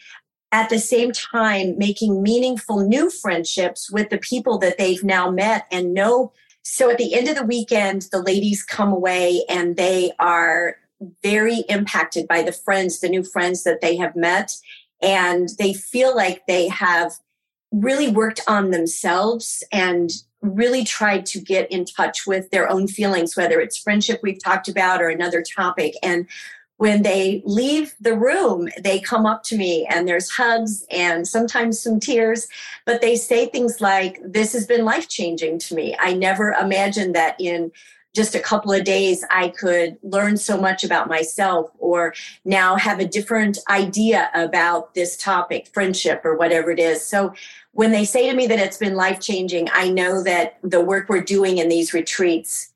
at 0.55 0.71
the 0.71 0.79
same 0.79 1.11
time 1.11 1.77
making 1.77 2.23
meaningful 2.23 2.87
new 2.87 3.11
friendships 3.11 3.91
with 3.91 4.09
the 4.09 4.19
people 4.19 4.57
that 4.57 4.79
they've 4.79 5.03
now 5.03 5.29
met 5.29 5.67
and 5.73 5.93
know. 5.93 6.33
So 6.63 6.89
at 6.93 6.97
the 6.97 7.13
end 7.13 7.27
of 7.27 7.35
the 7.35 7.43
weekend, 7.43 8.07
the 8.13 8.23
ladies 8.23 8.63
come 8.63 8.93
away 8.93 9.43
and 9.49 9.77
they 9.77 10.13
are 10.21 10.77
very 11.25 11.65
impacted 11.69 12.29
by 12.29 12.43
the 12.43 12.53
friends, 12.53 13.01
the 13.01 13.09
new 13.09 13.25
friends 13.25 13.65
that 13.65 13.81
they 13.81 13.97
have 13.97 14.15
met. 14.15 14.57
And 15.03 15.49
they 15.59 15.75
feel 15.75 16.15
like 16.15 16.47
they 16.47 16.69
have 16.69 17.15
really 17.73 18.09
worked 18.09 18.41
on 18.47 18.71
themselves 18.71 19.65
and 19.73 20.09
really 20.41 20.85
tried 20.85 21.27
to 21.27 21.41
get 21.41 21.69
in 21.73 21.85
touch 21.85 22.29
with 22.29 22.49
their 22.51 22.71
own 22.71 22.87
feelings, 22.87 23.37
whether 23.37 23.59
it's 23.59 23.77
friendship 23.77 24.21
we've 24.23 24.43
talked 24.43 24.69
about 24.69 25.03
or 25.03 25.09
another 25.09 25.43
topic. 25.43 25.95
And 26.01 26.29
when 26.85 27.01
they 27.01 27.41
leave 27.47 27.95
the 27.99 28.15
room, 28.15 28.69
they 28.79 29.01
come 29.01 29.25
up 29.25 29.43
to 29.43 29.57
me 29.57 29.87
and 29.87 30.07
there's 30.07 30.29
hugs 30.29 30.85
and 30.91 31.27
sometimes 31.27 31.81
some 31.81 31.99
tears, 31.99 32.47
but 32.85 33.01
they 33.01 33.17
say 33.17 33.47
things 33.47 33.81
like, 33.81 34.21
This 34.23 34.53
has 34.53 34.67
been 34.67 34.85
life 34.85 35.09
changing 35.09 35.59
to 35.61 35.75
me. 35.75 35.97
I 35.99 36.13
never 36.13 36.53
imagined 36.53 37.15
that 37.15 37.41
in 37.41 37.73
just 38.15 38.35
a 38.35 38.39
couple 38.39 38.71
of 38.71 38.85
days 38.85 39.25
I 39.31 39.49
could 39.49 39.97
learn 40.03 40.37
so 40.37 40.61
much 40.61 40.85
about 40.85 41.09
myself 41.09 41.71
or 41.79 42.13
now 42.45 42.77
have 42.77 42.99
a 42.99 43.09
different 43.09 43.57
idea 43.71 44.31
about 44.35 44.95
this 44.95 45.17
topic, 45.17 45.69
friendship 45.73 46.21
or 46.23 46.37
whatever 46.37 46.71
it 46.71 46.79
is. 46.79 47.03
So 47.03 47.33
when 47.73 47.93
they 47.93 48.05
say 48.05 48.29
to 48.29 48.37
me 48.37 48.47
that 48.47 48.59
it's 48.59 48.77
been 48.77 48.95
life 48.95 49.21
changing, 49.21 49.69
I 49.73 49.89
know 49.89 50.23
that 50.25 50.59
the 50.63 50.83
work 50.83 51.09
we're 51.09 51.25
doing 51.25 51.57
in 51.57 51.71
these 51.71 51.95
retreats, 51.95 52.74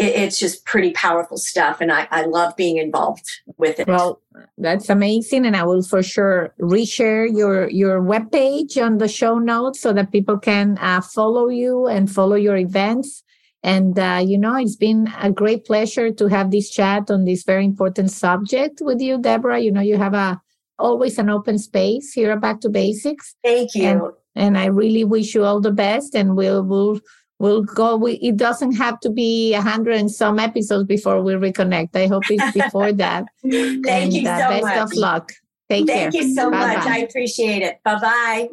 it, 0.00 0.16
it's 0.22 0.38
just 0.38 0.64
pretty 0.64 0.92
powerful 0.92 1.36
stuff. 1.36 1.80
And 1.80 1.92
I, 1.92 2.08
I 2.10 2.22
love 2.24 2.56
being 2.56 2.78
involved 2.78 3.28
with 3.58 3.78
it. 3.80 3.86
Well, 3.86 4.20
that's 4.58 4.88
amazing. 4.88 5.46
And 5.46 5.56
I 5.56 5.64
will 5.64 5.82
for 5.82 6.02
sure 6.02 6.54
reshare 6.60 7.28
your, 7.30 7.68
your 7.70 8.00
webpage 8.00 8.82
on 8.82 8.98
the 8.98 9.08
show 9.08 9.38
notes 9.38 9.80
so 9.80 9.92
that 9.92 10.12
people 10.12 10.38
can 10.38 10.78
uh, 10.78 11.00
follow 11.00 11.48
you 11.48 11.86
and 11.86 12.10
follow 12.10 12.36
your 12.36 12.56
events. 12.56 13.22
And, 13.62 13.98
uh, 13.98 14.22
you 14.24 14.38
know, 14.38 14.56
it's 14.56 14.76
been 14.76 15.12
a 15.20 15.30
great 15.30 15.66
pleasure 15.66 16.10
to 16.10 16.26
have 16.28 16.50
this 16.50 16.70
chat 16.70 17.10
on 17.10 17.26
this 17.26 17.42
very 17.44 17.64
important 17.64 18.10
subject 18.10 18.80
with 18.80 19.00
you, 19.00 19.18
Deborah. 19.18 19.60
You 19.60 19.70
know, 19.70 19.82
you 19.82 19.98
have 19.98 20.14
a 20.14 20.40
always 20.78 21.18
an 21.18 21.28
open 21.28 21.58
space 21.58 22.14
here 22.14 22.30
at 22.30 22.40
Back 22.40 22.62
to 22.62 22.70
Basics. 22.70 23.34
Thank 23.44 23.74
you. 23.74 23.84
And, 23.84 24.00
and 24.34 24.56
I 24.56 24.66
really 24.66 25.04
wish 25.04 25.34
you 25.34 25.44
all 25.44 25.60
the 25.60 25.72
best. 25.72 26.14
And 26.14 26.36
we'll 26.36 26.62
we'll 26.62 27.00
we'll 27.40 27.62
go. 27.62 27.96
We, 27.96 28.12
it 28.12 28.36
doesn't 28.36 28.72
have 28.72 29.00
to 29.00 29.10
be 29.10 29.54
a 29.54 29.60
hundred 29.60 29.96
and 29.96 30.10
some 30.10 30.38
episodes 30.38 30.86
before 30.86 31.20
we 31.22 31.32
reconnect. 31.32 31.96
I 31.96 32.06
hope 32.06 32.22
it's 32.30 32.52
before 32.52 32.92
that. 32.92 33.24
Thank 33.42 33.88
and, 33.88 34.12
you 34.12 34.28
uh, 34.28 34.38
so 34.38 34.48
best 34.48 34.62
much. 34.62 34.78
of 34.78 34.92
luck. 34.94 35.32
Take 35.68 35.86
Thank 35.86 36.12
care. 36.12 36.22
you 36.22 36.34
so 36.34 36.50
Bye-bye. 36.50 36.76
much. 36.76 36.86
I 36.86 36.98
appreciate 36.98 37.62
it. 37.62 37.80
Bye 37.82 38.00
bye. 38.00 38.48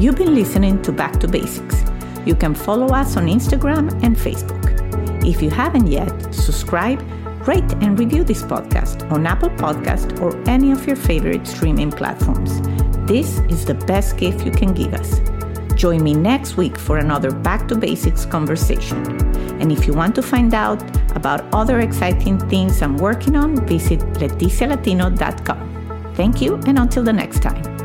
You've 0.00 0.16
been 0.16 0.34
listening 0.34 0.80
to 0.82 0.92
Back 0.92 1.20
to 1.20 1.28
Basics. 1.28 1.84
You 2.24 2.34
can 2.34 2.54
follow 2.54 2.86
us 2.86 3.16
on 3.16 3.26
Instagram 3.26 3.92
and 4.02 4.16
Facebook. 4.16 4.60
If 5.24 5.42
you 5.42 5.50
haven't 5.50 5.88
yet, 5.88 6.34
subscribe, 6.34 7.02
rate, 7.46 7.70
and 7.82 7.98
review 7.98 8.24
this 8.24 8.42
podcast 8.42 9.10
on 9.12 9.26
Apple 9.26 9.50
Podcast 9.50 10.20
or 10.20 10.30
any 10.48 10.72
of 10.72 10.86
your 10.86 10.96
favorite 10.96 11.46
streaming 11.46 11.90
platforms. 11.90 12.60
This 13.06 13.40
is 13.50 13.66
the 13.66 13.74
best 13.74 14.16
gift 14.16 14.46
you 14.46 14.52
can 14.52 14.72
give 14.72 14.94
us. 14.94 15.20
Join 15.80 16.04
me 16.04 16.12
next 16.12 16.58
week 16.58 16.78
for 16.78 16.98
another 16.98 17.30
Back 17.30 17.66
to 17.68 17.74
Basics 17.74 18.26
conversation. 18.26 18.98
And 19.62 19.72
if 19.72 19.86
you 19.86 19.94
want 19.94 20.14
to 20.16 20.22
find 20.22 20.52
out 20.52 20.82
about 21.16 21.42
other 21.54 21.80
exciting 21.80 22.38
things 22.50 22.82
I'm 22.82 22.98
working 22.98 23.34
on, 23.34 23.66
visit 23.66 24.00
leticialatino.com. 24.20 26.12
Thank 26.16 26.42
you, 26.42 26.56
and 26.66 26.78
until 26.78 27.02
the 27.02 27.14
next 27.14 27.40
time. 27.40 27.79